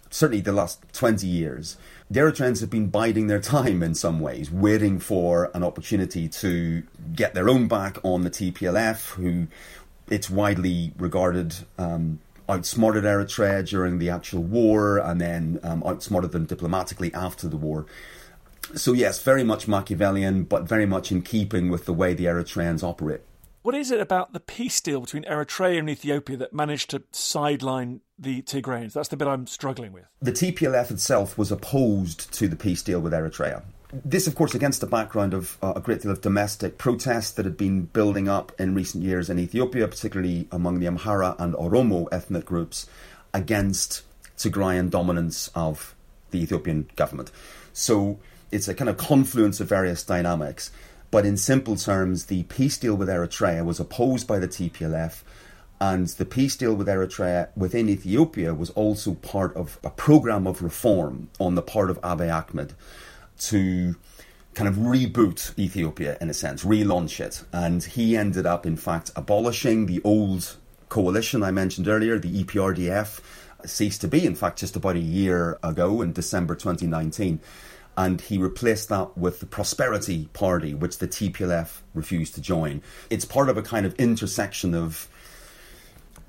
Certainly, 0.09 0.41
the 0.41 0.51
last 0.51 0.81
twenty 0.93 1.27
years, 1.27 1.77
Eritreans 2.13 2.61
have 2.61 2.69
been 2.69 2.87
biding 2.87 3.27
their 3.27 3.39
time 3.39 3.81
in 3.81 3.95
some 3.95 4.19
ways, 4.19 4.51
waiting 4.51 4.99
for 4.99 5.49
an 5.53 5.63
opportunity 5.63 6.27
to 6.29 6.83
get 7.13 7.33
their 7.33 7.49
own 7.49 7.67
back 7.67 7.97
on 8.03 8.21
the 8.21 8.29
TPLF, 8.29 9.13
who 9.13 9.47
it's 10.07 10.29
widely 10.29 10.93
regarded 10.97 11.55
um, 11.79 12.19
outsmarted 12.47 13.05
Eritrea 13.05 13.67
during 13.67 13.97
the 13.97 14.09
actual 14.11 14.43
war 14.43 14.99
and 14.99 15.19
then 15.19 15.59
um, 15.63 15.83
outsmarted 15.83 16.31
them 16.31 16.45
diplomatically 16.45 17.11
after 17.13 17.47
the 17.47 17.57
war. 17.57 17.87
So, 18.75 18.93
yes, 18.93 19.21
very 19.21 19.43
much 19.43 19.67
Machiavellian, 19.67 20.43
but 20.43 20.63
very 20.63 20.85
much 20.85 21.11
in 21.11 21.21
keeping 21.23 21.69
with 21.69 21.85
the 21.85 21.93
way 21.93 22.13
the 22.13 22.25
Eritreans 22.25 22.83
operate. 22.83 23.21
What 23.65 23.73
is 23.73 23.89
it 23.89 23.99
about 23.99 24.31
the 24.31 24.39
peace 24.39 24.79
deal 24.79 25.01
between 25.01 25.23
Eritrea 25.23 25.79
and 25.79 25.89
Ethiopia 25.89 26.37
that 26.37 26.53
managed 26.53 26.91
to 26.91 27.01
sideline 27.11 28.01
the 28.19 28.43
Tigrayans? 28.43 28.93
That's 28.93 29.07
the 29.07 29.17
bit 29.17 29.27
I'm 29.27 29.47
struggling 29.47 29.91
with. 29.91 30.03
The 30.21 30.31
TPLF 30.31 30.91
itself 30.91 31.35
was 31.35 31.51
opposed 31.51 32.31
to 32.33 32.47
the 32.47 32.55
peace 32.55 32.83
deal 32.83 32.99
with 32.99 33.11
Eritrea. 33.11 33.63
This, 33.91 34.27
of 34.27 34.35
course, 34.35 34.53
against 34.53 34.81
the 34.81 34.85
background 34.85 35.33
of 35.33 35.57
uh, 35.63 35.73
a 35.75 35.81
great 35.81 36.03
deal 36.03 36.11
of 36.11 36.21
domestic 36.21 36.77
protest 36.77 37.37
that 37.37 37.45
had 37.45 37.57
been 37.57 37.85
building 37.85 38.29
up 38.29 38.51
in 38.59 38.75
recent 38.75 39.03
years 39.03 39.31
in 39.31 39.39
Ethiopia, 39.39 39.87
particularly 39.87 40.47
among 40.51 40.77
the 40.77 40.85
Amhara 40.85 41.35
and 41.39 41.55
Oromo 41.55 42.07
ethnic 42.11 42.45
groups, 42.45 42.87
against 43.33 44.03
Tigrayan 44.37 44.91
dominance 44.91 45.49
of 45.55 45.95
the 46.29 46.39
Ethiopian 46.39 46.87
government. 46.95 47.31
So 47.73 48.19
it's 48.51 48.67
a 48.67 48.75
kind 48.75 48.89
of 48.89 48.97
confluence 48.97 49.59
of 49.59 49.67
various 49.67 50.03
dynamics. 50.03 50.69
But 51.15 51.25
in 51.25 51.37
simple 51.37 51.77
terms, 51.77 52.25
the 52.25 52.43
peace 52.43 52.77
deal 52.77 52.95
with 52.95 53.07
Eritrea 53.07 53.63
was 53.63 53.79
opposed 53.79 54.27
by 54.27 54.37
the 54.37 54.49
TPLF, 54.49 55.21
and 55.79 56.09
the 56.09 56.25
peace 56.25 56.57
deal 56.57 56.75
with 56.75 56.89
Eritrea 56.89 57.47
within 57.55 57.87
Ethiopia 57.87 58.53
was 58.53 58.69
also 58.71 59.13
part 59.13 59.55
of 59.55 59.79
a 59.81 59.89
program 59.89 60.45
of 60.45 60.61
reform 60.61 61.29
on 61.39 61.55
the 61.55 61.61
part 61.61 61.89
of 61.89 62.01
Abiy 62.01 62.29
Ahmed 62.29 62.73
to 63.47 63.95
kind 64.55 64.67
of 64.67 64.75
reboot 64.75 65.57
Ethiopia 65.57 66.17
in 66.19 66.29
a 66.29 66.33
sense, 66.33 66.65
relaunch 66.65 67.21
it. 67.21 67.45
And 67.53 67.81
he 67.81 68.17
ended 68.17 68.45
up, 68.45 68.65
in 68.65 68.75
fact, 68.75 69.11
abolishing 69.15 69.85
the 69.85 70.01
old 70.03 70.57
coalition 70.89 71.43
I 71.43 71.51
mentioned 71.51 71.87
earlier, 71.87 72.19
the 72.19 72.43
EPRDF, 72.43 73.21
ceased 73.65 74.01
to 74.01 74.09
be, 74.09 74.25
in 74.25 74.35
fact, 74.35 74.59
just 74.59 74.75
about 74.75 74.97
a 74.97 74.99
year 74.99 75.59
ago 75.63 76.01
in 76.01 76.11
December 76.11 76.55
2019. 76.55 77.39
And 77.97 78.19
he 78.19 78.37
replaced 78.37 78.89
that 78.89 79.17
with 79.17 79.39
the 79.39 79.45
Prosperity 79.45 80.29
Party, 80.33 80.73
which 80.73 80.97
the 80.97 81.07
TPLF 81.07 81.81
refused 81.93 82.35
to 82.35 82.41
join. 82.41 82.81
It's 83.09 83.25
part 83.25 83.49
of 83.49 83.57
a 83.57 83.61
kind 83.61 83.85
of 83.85 83.93
intersection 83.95 84.73
of, 84.73 85.07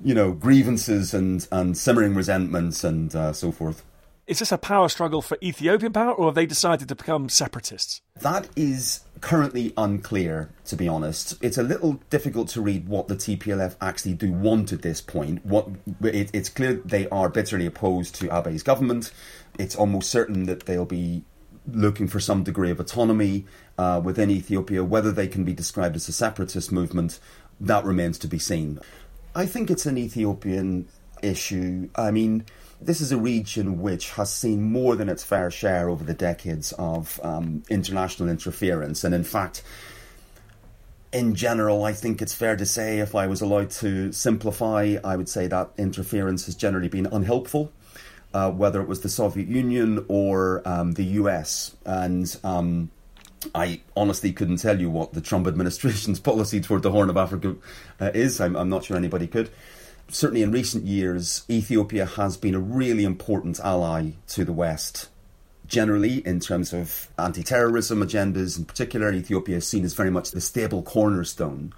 you 0.03 0.13
know, 0.13 0.31
grievances 0.31 1.13
and, 1.13 1.45
and 1.51 1.77
simmering 1.77 2.15
resentments 2.15 2.83
and 2.83 3.13
uh, 3.15 3.33
so 3.33 3.51
forth. 3.51 3.83
Is 4.27 4.39
this 4.39 4.51
a 4.51 4.57
power 4.57 4.89
struggle 4.89 5.21
for 5.21 5.37
Ethiopian 5.41 5.93
power, 5.93 6.11
or 6.11 6.25
have 6.25 6.35
they 6.35 6.45
decided 6.45 6.89
to 6.89 6.95
become 6.95 7.29
separatists? 7.29 8.01
That 8.19 8.49
is 8.57 8.99
currently 9.21 9.73
unclear, 9.77 10.49
to 10.65 10.75
be 10.75 10.85
honest. 10.85 11.41
It's 11.41 11.57
a 11.57 11.63
little 11.63 12.01
difficult 12.09 12.49
to 12.49 12.61
read 12.61 12.89
what 12.89 13.07
the 13.07 13.15
TPLF 13.15 13.77
actually 13.79 14.15
do 14.15 14.33
want 14.33 14.73
at 14.73 14.81
this 14.81 14.99
point. 14.99 15.45
What 15.45 15.69
it, 16.03 16.29
it's 16.33 16.49
clear 16.49 16.73
they 16.73 17.07
are 17.07 17.29
bitterly 17.29 17.65
opposed 17.65 18.15
to 18.15 18.27
Abiy's 18.27 18.63
government. 18.63 19.13
It's 19.57 19.77
almost 19.77 20.09
certain 20.09 20.43
that 20.47 20.65
they'll 20.65 20.83
be 20.83 21.23
looking 21.67 22.07
for 22.07 22.19
some 22.19 22.43
degree 22.43 22.71
of 22.71 22.79
autonomy 22.79 23.45
uh, 23.77 24.01
within 24.03 24.29
Ethiopia. 24.29 24.83
Whether 24.83 25.11
they 25.11 25.27
can 25.27 25.43
be 25.43 25.53
described 25.53 25.95
as 25.95 26.07
a 26.07 26.13
separatist 26.13 26.71
movement, 26.71 27.19
that 27.59 27.83
remains 27.83 28.17
to 28.19 28.27
be 28.27 28.39
seen. 28.39 28.79
I 29.35 29.45
think 29.45 29.69
it's 29.69 29.85
an 29.85 29.97
Ethiopian 29.97 30.87
issue. 31.21 31.89
I 31.95 32.11
mean 32.11 32.45
this 32.79 33.01
is 33.01 33.11
a 33.11 33.17
region 33.17 33.81
which 33.81 34.11
has 34.11 34.31
seen 34.31 34.61
more 34.61 34.95
than 34.95 35.09
its 35.09 35.23
fair 35.23 35.49
share 35.49 35.89
over 35.89 36.03
the 36.03 36.13
decades 36.13 36.73
of 36.73 37.19
um, 37.23 37.63
international 37.69 38.29
interference. 38.29 39.03
And 39.03 39.15
in 39.15 39.23
fact, 39.23 39.63
in 41.11 41.33
general, 41.33 41.83
I 41.83 41.93
think 41.93 42.21
it's 42.21 42.35
fair 42.35 42.55
to 42.55 42.65
say, 42.65 42.99
if 42.99 43.15
I 43.15 43.27
was 43.27 43.41
allowed 43.41 43.71
to 43.71 44.11
simplify, 44.11 44.97
I 45.03 45.15
would 45.15 45.29
say 45.29 45.47
that 45.47 45.71
interference 45.77 46.45
has 46.45 46.55
generally 46.55 46.89
been 46.89 47.07
unhelpful, 47.07 47.71
uh, 48.33 48.51
whether 48.51 48.81
it 48.81 48.87
was 48.87 49.01
the 49.01 49.09
Soviet 49.09 49.47
Union 49.47 50.05
or 50.07 50.61
um, 50.65 50.93
the 50.93 51.03
US. 51.03 51.75
And 51.85 52.35
um, 52.43 52.91
I 53.55 53.81
honestly 53.95 54.31
couldn't 54.33 54.57
tell 54.57 54.79
you 54.79 54.89
what 54.89 55.13
the 55.13 55.21
Trump 55.21 55.47
administration's 55.47 56.19
policy 56.29 56.61
toward 56.61 56.83
the 56.83 56.91
Horn 56.91 57.09
of 57.09 57.17
Africa 57.17 57.55
uh, 57.99 58.11
is. 58.13 58.39
I'm, 58.41 58.55
I'm 58.55 58.69
not 58.69 58.83
sure 58.83 58.97
anybody 58.97 59.27
could 59.27 59.49
certainly 60.09 60.41
in 60.41 60.51
recent 60.51 60.85
years, 60.85 61.43
Ethiopia 61.49 62.05
has 62.05 62.37
been 62.37 62.55
a 62.55 62.59
really 62.59 63.03
important 63.03 63.59
ally 63.59 64.11
to 64.27 64.45
the 64.45 64.53
West. 64.53 65.09
Generally, 65.67 66.25
in 66.25 66.39
terms 66.39 66.73
of 66.73 67.09
anti 67.19 67.43
terrorism 67.43 67.99
agendas, 67.99 68.57
in 68.57 68.65
particular, 68.65 69.11
Ethiopia 69.11 69.57
is 69.57 69.67
seen 69.67 69.83
as 69.83 69.93
very 69.93 70.09
much 70.09 70.31
the 70.31 70.39
stable 70.39 70.81
cornerstone 70.81 71.73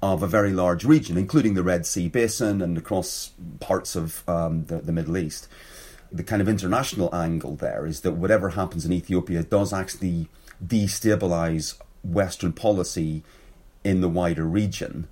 of 0.00 0.22
a 0.22 0.26
very 0.26 0.52
large 0.52 0.84
region, 0.84 1.16
including 1.16 1.54
the 1.54 1.62
Red 1.62 1.84
Sea 1.84 2.08
Basin 2.08 2.62
and 2.62 2.78
across 2.78 3.32
parts 3.60 3.96
of 3.96 4.28
um, 4.28 4.64
the, 4.66 4.78
the 4.78 4.92
Middle 4.92 5.16
East. 5.16 5.48
The 6.12 6.22
kind 6.22 6.40
of 6.40 6.48
international 6.48 7.14
angle 7.14 7.56
there 7.56 7.84
is 7.84 8.00
that 8.00 8.12
whatever 8.12 8.50
happens 8.50 8.84
in 8.86 8.92
Ethiopia 8.92 9.42
does 9.42 9.72
actually 9.72 10.28
destabilize 10.64 11.74
Western 12.02 12.52
policy 12.52 13.22
in 13.84 14.00
the 14.00 14.08
wider 14.08 14.44
region. 14.44 15.08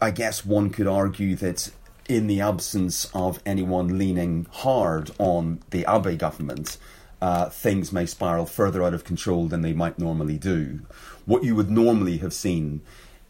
I 0.00 0.10
guess 0.10 0.46
one 0.46 0.70
could 0.70 0.86
argue 0.86 1.34
that 1.36 1.70
in 2.08 2.26
the 2.26 2.40
absence 2.40 3.10
of 3.14 3.40
anyone 3.44 3.98
leaning 3.98 4.46
hard 4.50 5.10
on 5.18 5.60
the 5.70 5.84
Abiy 5.84 6.16
government, 6.16 6.78
uh, 7.20 7.50
things 7.50 7.92
may 7.92 8.06
spiral 8.06 8.46
further 8.46 8.82
out 8.82 8.94
of 8.94 9.04
control 9.04 9.46
than 9.46 9.62
they 9.62 9.72
might 9.72 9.98
normally 9.98 10.38
do. 10.38 10.80
What 11.26 11.44
you 11.44 11.54
would 11.54 11.70
normally 11.70 12.18
have 12.18 12.32
seen 12.32 12.80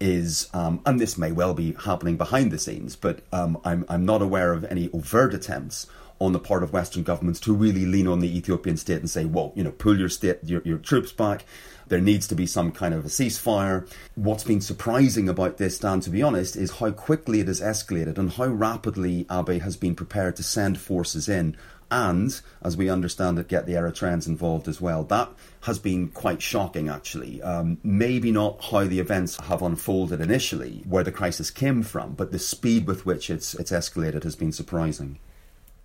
is, 0.00 0.48
um, 0.54 0.80
and 0.86 1.00
this 1.00 1.18
may 1.18 1.30
well 1.30 1.54
be 1.54 1.72
happening 1.84 2.16
behind 2.16 2.50
the 2.50 2.58
scenes, 2.58 2.96
but 2.96 3.20
um, 3.32 3.60
I'm, 3.64 3.84
I'm 3.88 4.04
not 4.04 4.22
aware 4.22 4.52
of 4.52 4.64
any 4.64 4.90
overt 4.92 5.34
attempts 5.34 5.86
on 6.20 6.32
the 6.32 6.38
part 6.38 6.62
of 6.62 6.72
Western 6.72 7.02
governments 7.02 7.40
to 7.40 7.54
really 7.54 7.86
lean 7.86 8.06
on 8.06 8.20
the 8.20 8.36
Ethiopian 8.36 8.76
state 8.76 9.00
and 9.00 9.08
say, 9.08 9.24
well, 9.24 9.52
you 9.54 9.64
know, 9.64 9.70
pull 9.70 9.98
your 9.98 10.08
state, 10.08 10.38
your, 10.44 10.60
your 10.64 10.78
troops 10.78 11.12
back, 11.12 11.44
there 11.88 12.00
needs 12.00 12.28
to 12.28 12.34
be 12.34 12.46
some 12.46 12.72
kind 12.72 12.94
of 12.94 13.04
a 13.04 13.08
ceasefire. 13.08 13.88
What's 14.14 14.44
been 14.44 14.60
surprising 14.60 15.28
about 15.28 15.56
this, 15.56 15.78
Dan, 15.78 16.00
to 16.00 16.10
be 16.10 16.22
honest, 16.22 16.56
is 16.56 16.72
how 16.72 16.90
quickly 16.92 17.40
it 17.40 17.48
has 17.48 17.60
escalated 17.60 18.18
and 18.18 18.30
how 18.30 18.46
rapidly 18.46 19.24
Abiy 19.24 19.62
has 19.62 19.76
been 19.76 19.94
prepared 19.94 20.36
to 20.36 20.42
send 20.42 20.78
forces 20.78 21.28
in 21.28 21.56
and, 21.90 22.40
as 22.62 22.76
we 22.76 22.88
understand 22.88 23.38
it, 23.38 23.48
get 23.48 23.66
the 23.66 23.74
Eritreans 23.74 24.26
involved 24.26 24.68
as 24.68 24.80
well. 24.80 25.04
That 25.04 25.30
has 25.62 25.78
been 25.78 26.08
quite 26.08 26.40
shocking, 26.40 26.88
actually. 26.88 27.42
Um, 27.42 27.78
maybe 27.82 28.30
not 28.32 28.64
how 28.64 28.84
the 28.84 29.00
events 29.00 29.38
have 29.40 29.62
unfolded 29.62 30.20
initially, 30.20 30.82
where 30.88 31.04
the 31.04 31.12
crisis 31.12 31.50
came 31.50 31.82
from, 31.82 32.14
but 32.14 32.32
the 32.32 32.38
speed 32.38 32.86
with 32.86 33.06
which 33.06 33.30
it's, 33.30 33.54
it's 33.54 33.72
escalated 33.72 34.22
has 34.22 34.36
been 34.36 34.52
surprising. 34.52 35.18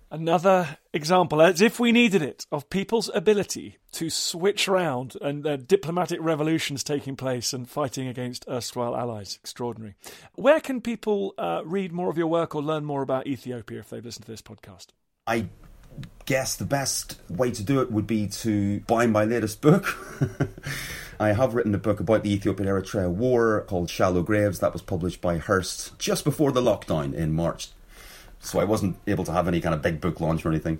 Another 0.08 0.78
example, 0.92 1.42
as 1.42 1.60
if 1.60 1.80
we 1.80 1.90
needed 1.90 2.22
it, 2.22 2.46
of 2.52 2.70
people's 2.70 3.10
ability 3.12 3.78
to 3.90 4.08
switch 4.08 4.68
around 4.68 5.16
and 5.20 5.44
uh, 5.44 5.56
diplomatic 5.56 6.20
revolutions 6.22 6.84
taking 6.84 7.16
place 7.16 7.52
and 7.52 7.68
fighting 7.68 8.06
against 8.06 8.44
erstwhile 8.48 8.96
allies. 8.96 9.36
Extraordinary. 9.42 9.96
Where 10.36 10.60
can 10.60 10.80
people 10.80 11.34
uh, 11.36 11.62
read 11.64 11.92
more 11.92 12.08
of 12.08 12.16
your 12.16 12.28
work 12.28 12.54
or 12.54 12.62
learn 12.62 12.84
more 12.84 13.02
about 13.02 13.26
Ethiopia 13.26 13.80
if 13.80 13.90
they've 13.90 14.04
listened 14.04 14.26
to 14.26 14.30
this 14.30 14.42
podcast? 14.42 14.86
I 15.26 15.48
guess 16.24 16.56
the 16.56 16.64
best 16.64 17.20
way 17.28 17.50
to 17.50 17.62
do 17.62 17.80
it 17.80 17.90
would 17.92 18.06
be 18.06 18.26
to 18.26 18.80
buy 18.80 19.06
my 19.06 19.24
latest 19.24 19.60
book. 19.60 19.86
I 21.20 21.32
have 21.32 21.54
written 21.54 21.74
a 21.74 21.78
book 21.78 22.00
about 22.00 22.24
the 22.24 22.32
Ethiopian 22.32 22.68
Eritrea 22.68 23.10
War 23.10 23.62
called 23.62 23.88
Shallow 23.88 24.22
Graves 24.22 24.58
that 24.58 24.72
was 24.72 24.82
published 24.82 25.20
by 25.20 25.38
Hurst 25.38 25.98
just 25.98 26.24
before 26.24 26.52
the 26.52 26.60
lockdown 26.60 27.14
in 27.14 27.32
March 27.32 27.68
so 28.46 28.60
I 28.60 28.64
wasn't 28.64 28.96
able 29.06 29.24
to 29.24 29.32
have 29.32 29.48
any 29.48 29.60
kind 29.60 29.74
of 29.74 29.82
big 29.82 30.00
book 30.00 30.20
launch 30.20 30.44
or 30.44 30.50
anything. 30.50 30.78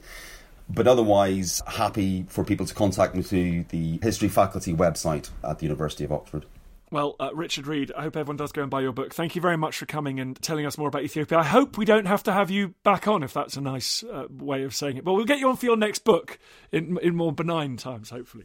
But 0.69 0.89
otherwise, 0.89 1.63
happy 1.67 2.27
for 2.29 2.45
people 2.45 2.67
to 2.67 2.75
contact 2.75 3.15
me 3.15 3.23
through 3.23 3.65
the 3.69 3.99
history 4.03 4.29
faculty 4.29 4.75
website 4.75 5.31
at 5.45 5.59
the 5.59 5.65
University 5.65 6.05
of 6.05 6.13
Oxford. 6.13 6.45
Well, 6.93 7.17
uh, 7.19 7.31
Richard 7.35 7.67
Reid, 7.67 7.91
I 7.97 8.03
hope 8.03 8.17
everyone 8.17 8.37
does 8.37 8.53
go 8.53 8.63
and 8.63 8.71
buy 8.71 8.81
your 8.81 8.93
book. 8.93 9.13
Thank 9.13 9.35
you 9.35 9.43
very 9.43 9.57
much 9.57 9.77
for 9.77 9.87
coming 9.87 10.21
and 10.21 10.41
telling 10.41 10.67
us 10.67 10.79
more 10.79 10.87
about 10.87 11.03
Ethiopia. 11.03 11.39
I 11.39 11.45
hope 11.45 11.77
we 11.77 11.85
don't 11.85 12.07
have 12.07 12.23
to 12.25 12.33
have 12.33 12.49
you 12.49 12.75
back 12.85 13.09
on, 13.09 13.25
if 13.25 13.33
that's 13.33 13.57
a 13.57 13.61
nice 13.61 14.05
uh, 14.05 14.27
way 14.31 14.63
of 14.63 14.73
saying 14.75 14.97
it. 14.97 15.05
But 15.05 15.15
we'll 15.15 15.25
get 15.25 15.41
you 15.41 15.49
on 15.49 15.57
for 15.57 15.67
your 15.67 15.77
next 15.77 16.05
book 16.05 16.39
in, 16.71 16.97
in 17.03 17.17
more 17.17 17.33
benign 17.33 17.77
times, 17.77 18.11
hopefully. 18.11 18.45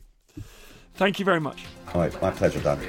Thank 0.96 1.20
you 1.20 1.26
very 1.26 1.40
much. 1.40 1.66
All 1.94 2.02
right, 2.02 2.22
my 2.22 2.32
pleasure, 2.32 2.60
Dan. 2.62 2.80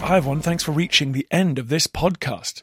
Hi, 0.00 0.16
everyone. 0.16 0.40
Thanks 0.40 0.62
for 0.62 0.72
reaching 0.72 1.12
the 1.12 1.26
end 1.30 1.58
of 1.58 1.68
this 1.68 1.86
podcast. 1.86 2.62